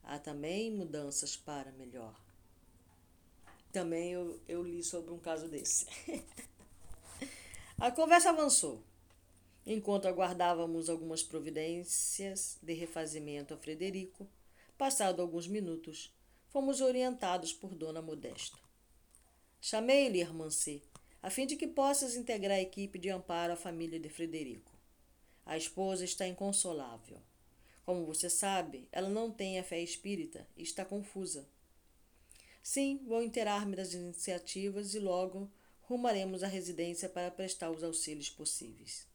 [0.04, 2.23] Há também mudanças para melhor.
[3.74, 5.88] Também eu, eu li sobre um caso desse.
[7.80, 8.84] A conversa avançou.
[9.66, 14.30] Enquanto aguardávamos algumas providências de refazimento a Frederico,
[14.78, 16.14] passado alguns minutos,
[16.50, 18.60] fomos orientados por Dona Modesta.
[19.60, 20.84] Chamei-lhe, Irmãncê,
[21.22, 24.72] a fim de que possas integrar a equipe de amparo à família de Frederico.
[25.46, 27.20] A esposa está inconsolável.
[27.84, 31.48] Como você sabe, ela não tem a fé espírita e está confusa.
[32.64, 35.52] Sim, vou inteirar-me das iniciativas e logo
[35.82, 39.06] rumaremos à residência para prestar os auxílios possíveis.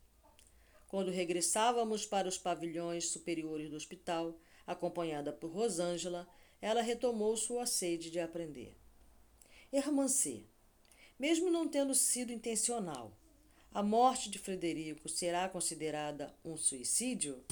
[0.87, 6.29] Quando regressávamos para os pavilhões superiores do hospital, acompanhada por Rosângela,
[6.61, 8.77] ela retomou sua sede de aprender.
[10.09, 10.45] C,
[11.19, 13.19] mesmo não tendo sido intencional,
[13.73, 17.45] a morte de Frederico será considerada um suicídio?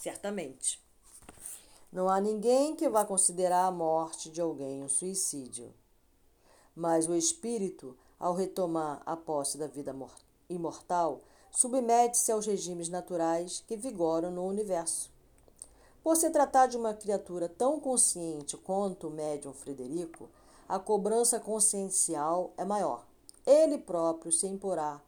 [0.00, 0.81] Certamente.
[1.92, 5.72] Não há ninguém que vá considerar a morte de alguém um suicídio.
[6.74, 9.94] Mas o espírito, ao retomar a posse da vida
[10.48, 11.20] imortal,
[11.50, 15.10] submete-se aos regimes naturais que vigoram no universo.
[16.02, 20.28] Por se tratar de uma criatura tão consciente quanto o médium Frederico,
[20.66, 23.04] a cobrança consciencial é maior
[23.46, 25.00] ele próprio se imporá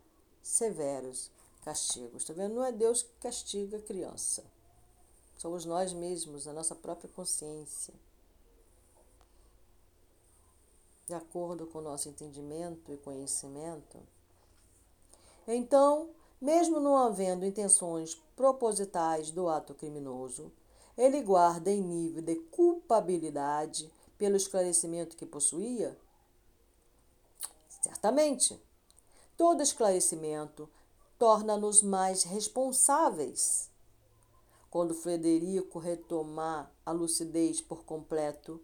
[0.42, 1.30] severos
[1.64, 2.22] castigos.
[2.22, 2.54] Está vendo?
[2.54, 4.44] Não é Deus que castiga a criança.
[5.36, 7.92] Somos nós mesmos, a nossa própria consciência.
[11.06, 13.98] De acordo com o nosso entendimento e conhecimento.
[15.46, 16.10] Então,
[16.40, 20.50] mesmo não havendo intenções propositais do ato criminoso,
[20.96, 25.96] ele guarda em nível de culpabilidade pelo esclarecimento que possuía
[27.84, 28.58] Certamente,
[29.36, 30.66] todo esclarecimento
[31.18, 33.68] torna-nos mais responsáveis.
[34.74, 38.60] Quando Frederico retomar a lucidez por completo,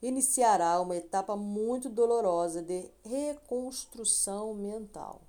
[0.00, 5.20] iniciará uma etapa muito dolorosa de reconstrução mental.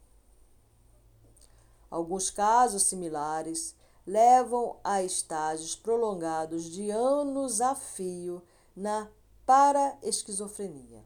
[1.90, 3.76] Alguns casos similares
[4.06, 8.44] levam a estágios prolongados de anos a fio
[8.76, 9.10] na
[9.48, 11.04] paraesquizofrenia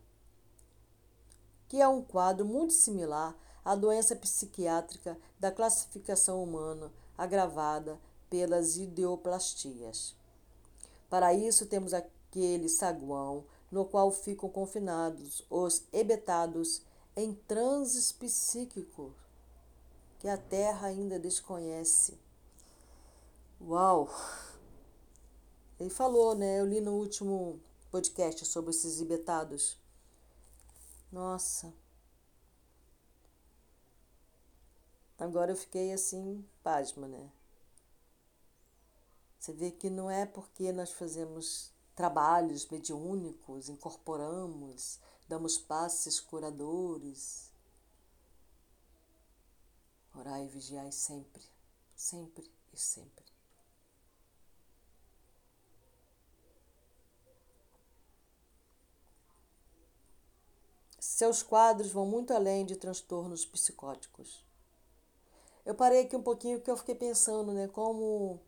[1.70, 7.98] que é um quadro muito similar à doença psiquiátrica da classificação humana agravada
[8.34, 10.16] pelas ideoplastias.
[11.08, 16.82] Para isso, temos aquele saguão no qual ficam confinados os hebetados
[17.16, 19.14] em transes psíquicos
[20.18, 22.18] que a Terra ainda desconhece.
[23.62, 24.10] Uau!
[25.80, 26.60] Ele falou, né?
[26.60, 27.60] Eu li no último
[27.92, 29.78] podcast sobre esses hebetados.
[31.12, 31.72] Nossa.
[35.20, 37.30] Agora eu fiquei assim, pasma, né?
[39.44, 47.52] Você vê que não é porque nós fazemos trabalhos mediúnicos, incorporamos, damos passes curadores.
[50.16, 51.44] Orai e vigiai sempre,
[51.94, 53.26] sempre e sempre.
[60.98, 64.42] Seus quadros vão muito além de transtornos psicóticos.
[65.66, 68.40] Eu parei aqui um pouquinho porque eu fiquei pensando, né, como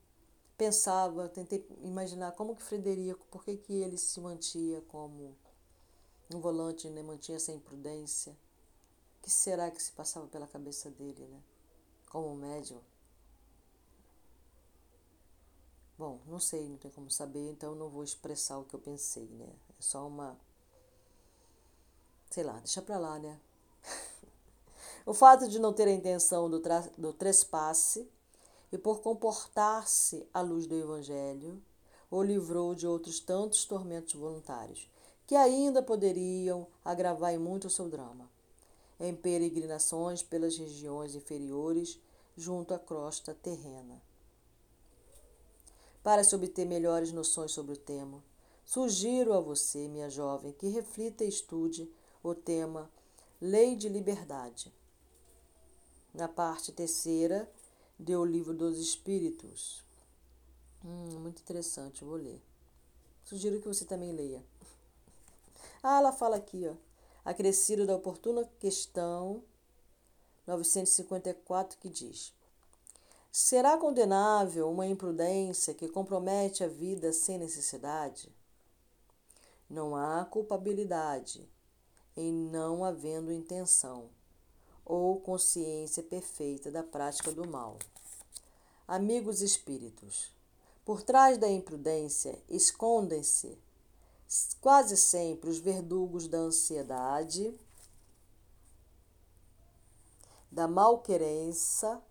[0.58, 5.36] pensava, tentei imaginar como que Frederico, por que, que ele se mantinha como
[6.34, 8.32] um volante, né, mantinha essa imprudência.
[9.20, 11.42] O que será que se passava pela cabeça dele, né?
[12.10, 12.80] Como médium.
[15.98, 19.28] Bom, não sei, não tem como saber, então não vou expressar o que eu pensei,
[19.30, 19.48] né?
[19.80, 20.38] É só uma.
[22.30, 23.40] Sei lá, deixa pra lá, né?
[25.06, 26.82] o fato de não ter a intenção do, tra...
[26.98, 28.10] do trespasse
[28.72, 31.62] e por comportar-se à luz do Evangelho,
[32.10, 34.90] o livrou de outros tantos tormentos voluntários,
[35.26, 38.30] que ainda poderiam agravar em muito o seu drama.
[39.00, 42.00] Em peregrinações pelas regiões inferiores,
[42.38, 44.02] junto à crosta terrena.
[46.04, 48.24] Para se obter melhores noções sobre o tema,
[48.64, 51.92] sugiro a você, minha jovem, que reflita e estude
[52.24, 52.90] o tema
[53.42, 54.72] Lei de Liberdade.
[56.14, 57.52] Na parte terceira,
[57.98, 59.84] deu o livro dos Espíritos.
[60.84, 62.42] Hum, muito interessante, eu vou ler.
[63.24, 64.44] Sugiro que você também leia.
[65.82, 66.76] Ah, ela fala aqui, ó.
[67.24, 69.44] Acrescido da oportuna questão
[70.46, 72.32] 954, que diz:
[73.32, 78.32] Será condenável uma imprudência que compromete a vida sem necessidade?
[79.70, 81.50] Não há culpabilidade
[82.16, 84.10] em não havendo intenção
[84.86, 87.80] ou consciência perfeita da prática do mal.
[88.88, 90.32] Amigos espíritos,
[90.86, 93.58] por trás da imprudência escondem-se
[94.62, 97.54] quase sempre os verdugos da ansiedade,
[100.52, 102.02] da malquerença,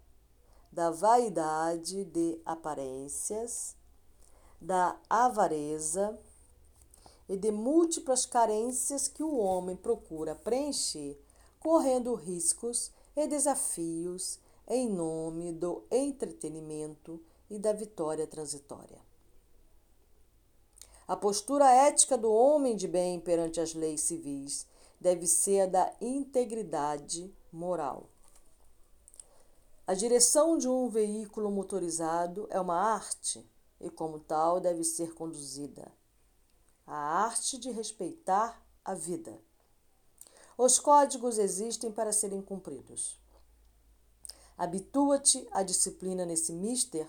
[0.70, 3.76] da vaidade de aparências,
[4.60, 6.18] da avareza
[7.28, 11.23] e de múltiplas carências que o homem procura preencher
[11.64, 14.38] correndo riscos e desafios
[14.68, 19.00] em nome do entretenimento e da vitória transitória.
[21.08, 24.66] A postura ética do homem de bem perante as leis civis
[25.00, 28.10] deve ser a da integridade moral.
[29.86, 33.42] A direção de um veículo motorizado é uma arte
[33.80, 35.90] e, como tal, deve ser conduzida.
[36.86, 39.40] A arte de respeitar a vida.
[40.56, 43.18] Os códigos existem para serem cumpridos.
[44.56, 47.08] Habitua-te à disciplina nesse mister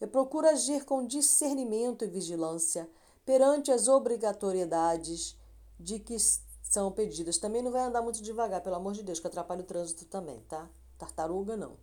[0.00, 2.88] e procura agir com discernimento e vigilância
[3.24, 5.36] perante as obrigatoriedades
[5.78, 6.16] de que
[6.62, 7.36] são pedidas.
[7.36, 10.40] Também não vai andar muito devagar, pelo amor de Deus, que atrapalha o trânsito também,
[10.48, 10.68] tá?
[10.96, 11.76] Tartaruga não.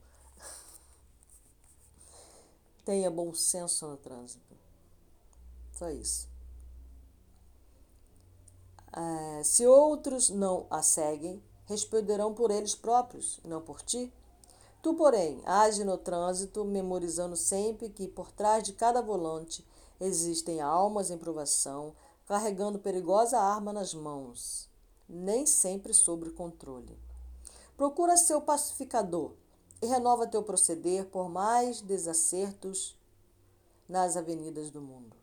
[2.84, 4.56] Tenha bom senso no trânsito.
[5.74, 6.33] Só isso.
[8.96, 14.14] Uh, se outros não a seguem, responderão por eles próprios, não por ti.
[14.84, 19.66] Tu, porém, age no trânsito, memorizando sempre que por trás de cada volante
[20.00, 21.96] existem almas em provação,
[22.28, 24.70] carregando perigosa arma nas mãos,
[25.08, 26.98] nem sempre sob controle.
[27.76, 29.32] Procura ser o pacificador
[29.82, 32.96] e renova teu proceder por mais desacertos
[33.90, 35.23] nas avenidas do mundo.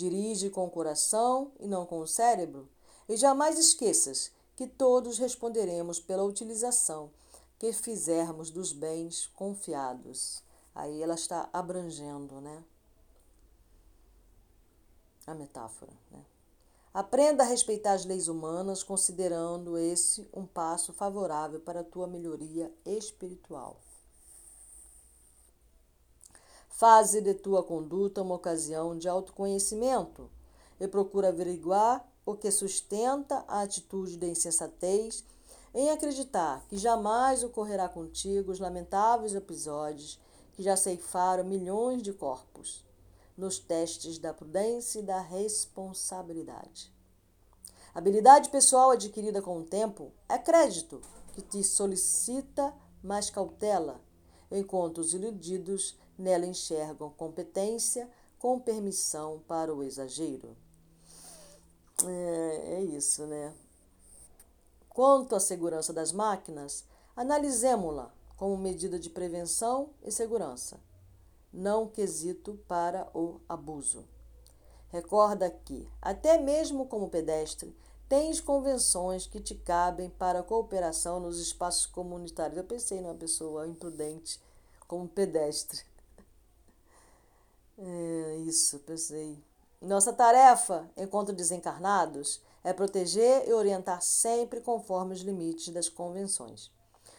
[0.00, 2.66] Dirige com o coração e não com o cérebro,
[3.06, 7.10] e jamais esqueças que todos responderemos pela utilização
[7.58, 10.42] que fizermos dos bens confiados.
[10.74, 12.64] Aí ela está abrangendo, né?
[15.26, 16.24] A metáfora, né?
[16.94, 22.72] Aprenda a respeitar as leis humanas, considerando esse um passo favorável para a tua melhoria
[22.86, 23.76] espiritual.
[26.70, 30.30] Faze de tua conduta uma ocasião de autoconhecimento
[30.80, 35.22] e procura averiguar o que sustenta a atitude de insensatez
[35.74, 40.18] em acreditar que jamais ocorrerá contigo os lamentáveis episódios
[40.54, 42.84] que já ceifaram milhões de corpos
[43.36, 46.92] nos testes da prudência e da responsabilidade.
[47.94, 51.00] Habilidade pessoal adquirida com o tempo é crédito
[51.34, 54.00] que te solicita mais cautela,
[54.50, 58.06] enquanto os iludidos Nela enxergam competência
[58.38, 60.54] com permissão para o exagero.
[62.04, 63.54] É, é isso, né?
[64.90, 66.84] Quanto à segurança das máquinas,
[67.16, 70.78] analisemos-la como medida de prevenção e segurança,
[71.50, 74.04] não quesito para o abuso.
[74.90, 77.74] Recorda que, até mesmo como pedestre,
[78.10, 82.58] tens convenções que te cabem para a cooperação nos espaços comunitários.
[82.58, 84.38] Eu pensei numa pessoa imprudente
[84.86, 85.88] como pedestre.
[87.82, 89.42] É, isso, pensei.
[89.80, 96.70] Nossa tarefa, enquanto desencarnados, é proteger e orientar sempre conforme os limites das convenções,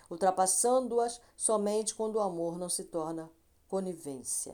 [0.09, 3.27] ultrapassando-as somente quando o amor não se torna
[3.67, 4.53] conivência.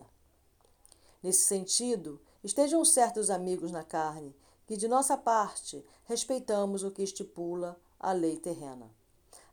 [1.22, 4.34] Nesse sentido, estejam certos amigos na carne
[4.66, 8.90] que, de nossa parte, respeitamos o que estipula a lei terrena.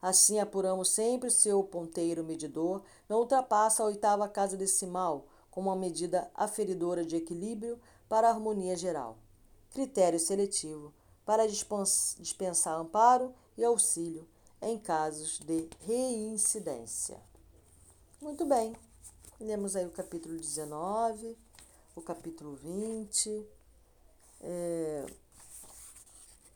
[0.01, 5.77] Assim apuramos sempre se o ponteiro medidor não ultrapassa a oitava casa decimal, como uma
[5.77, 7.79] medida aferidora de equilíbrio
[8.09, 9.17] para a harmonia geral.
[9.71, 10.93] Critério seletivo
[11.25, 14.27] para dispensar amparo e auxílio
[14.61, 17.21] em casos de reincidência.
[18.21, 18.75] Muito bem,
[19.39, 21.39] lemos aí o capítulo 19,
[21.95, 23.47] o capítulo 20.
[24.41, 25.07] É,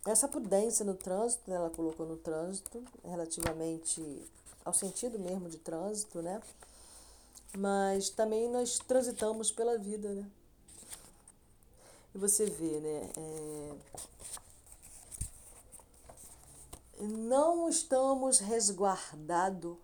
[0.07, 4.29] essa prudência no trânsito, ela colocou no trânsito, relativamente
[4.65, 6.43] ao sentido mesmo de trânsito, né?
[7.57, 10.31] Mas também nós transitamos pela vida, né?
[12.15, 13.11] E você vê, né?
[13.17, 13.77] É...
[17.01, 19.77] Não estamos resguardados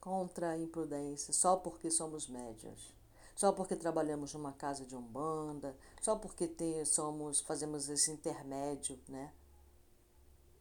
[0.00, 2.92] contra a imprudência só porque somos médias,
[3.36, 9.32] só porque trabalhamos numa casa de umbanda, só porque tem, somos, fazemos esse intermédio, né?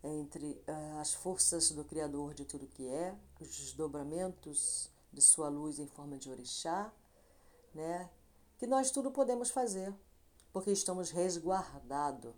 [0.04, 5.80] Entre uh, as forças do Criador de tudo que é, os desdobramentos de sua luz
[5.80, 6.92] em forma de orixá,
[7.74, 8.10] né?
[8.58, 9.94] que nós tudo podemos fazer,
[10.54, 12.34] porque estamos resguardados.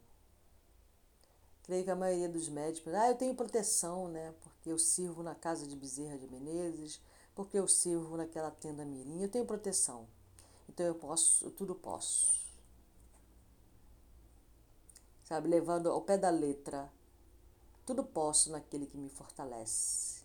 [1.64, 4.34] Creio que a maioria dos médicos, ah, eu tenho proteção, né?
[4.42, 7.02] Porque eu sirvo na casa de Bezerra de Menezes,
[7.34, 10.08] porque eu sirvo naquela tenda mirim, eu tenho proteção.
[10.68, 12.44] Então eu posso, eu tudo posso.
[15.24, 16.92] Sabe, levando ao pé da letra
[17.86, 20.24] tudo posso naquele que me fortalece.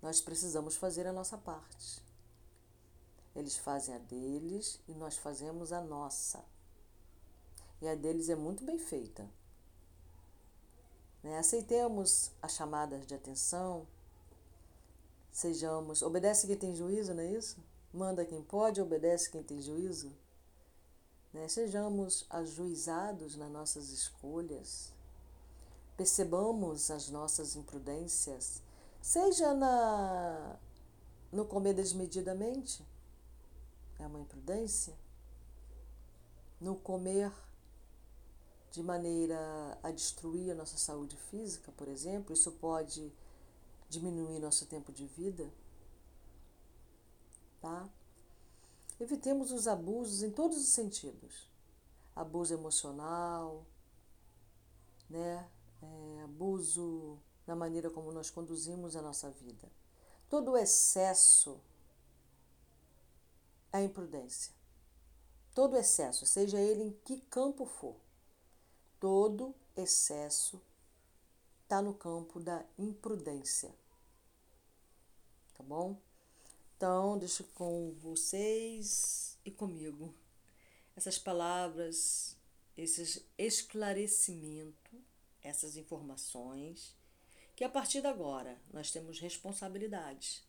[0.00, 2.02] Nós precisamos fazer a nossa parte.
[3.34, 6.44] Eles fazem a deles e nós fazemos a nossa.
[7.80, 9.28] E a deles é muito bem feita.
[11.22, 11.38] Né?
[11.38, 13.86] Aceitemos as chamadas de atenção,
[15.32, 16.02] sejamos.
[16.02, 17.56] Obedece quem tem juízo, não é isso?
[17.92, 20.12] Manda quem pode, obedece quem tem juízo.
[21.32, 21.48] Né?
[21.48, 24.93] Sejamos ajuizados nas nossas escolhas
[25.96, 28.62] percebamos as nossas imprudências,
[29.00, 30.56] seja na
[31.32, 32.86] no comer desmedidamente,
[33.98, 34.94] é uma imprudência,
[36.60, 37.32] no comer
[38.70, 43.12] de maneira a destruir a nossa saúde física, por exemplo, isso pode
[43.88, 45.48] diminuir nosso tempo de vida,
[47.60, 47.88] tá?
[49.00, 51.48] Evitemos os abusos em todos os sentidos.
[52.14, 53.64] Abuso emocional,
[55.10, 55.48] né?
[55.84, 59.70] É, abuso na maneira como nós conduzimos a nossa vida.
[60.28, 61.60] Todo excesso
[63.72, 64.52] é imprudência.
[65.54, 67.96] Todo excesso, seja ele em que campo for,
[68.98, 70.60] todo excesso
[71.62, 73.72] está no campo da imprudência.
[75.56, 75.96] Tá bom?
[76.76, 80.12] Então, deixo com vocês e comigo
[80.96, 82.36] essas palavras,
[82.76, 84.74] esses esclarecimentos
[85.44, 86.96] essas informações,
[87.54, 90.42] que a partir de agora nós temos responsabilidades.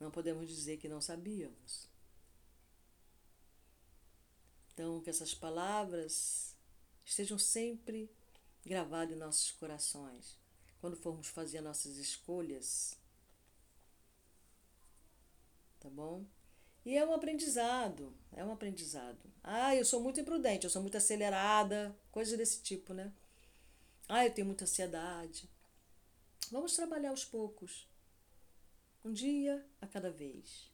[0.00, 1.88] Não podemos dizer que não sabíamos.
[4.72, 6.56] Então, que essas palavras
[7.04, 8.10] estejam sempre
[8.64, 10.38] gravadas em nossos corações,
[10.80, 12.98] quando formos fazer nossas escolhas.
[15.78, 16.24] Tá bom?
[16.90, 19.32] E é um aprendizado, é um aprendizado.
[19.44, 23.12] Ah, eu sou muito imprudente, eu sou muito acelerada, coisas desse tipo, né?
[24.08, 25.48] Ah, eu tenho muita ansiedade.
[26.50, 27.88] Vamos trabalhar aos poucos,
[29.04, 30.68] um dia a cada vez,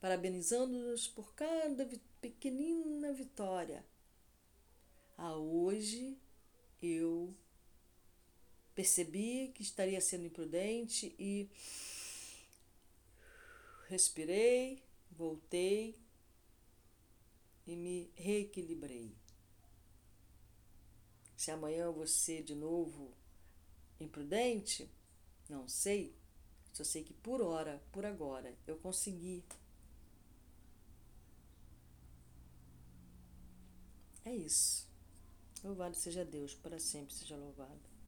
[0.00, 1.86] parabenizando-nos por cada
[2.22, 3.84] pequenina vitória.
[5.18, 6.16] Ah, hoje
[6.82, 7.36] eu
[8.74, 11.50] percebi que estaria sendo imprudente e
[13.90, 14.82] respirei,
[15.16, 15.98] voltei
[17.66, 19.16] e me reequilibrei.
[21.36, 23.12] Se amanhã você de novo
[24.00, 24.90] imprudente,
[25.48, 26.16] não sei.
[26.72, 29.44] Só sei que por hora, por agora, eu consegui.
[34.24, 34.88] É isso.
[35.62, 37.93] Louvado seja Deus, para sempre seja louvado.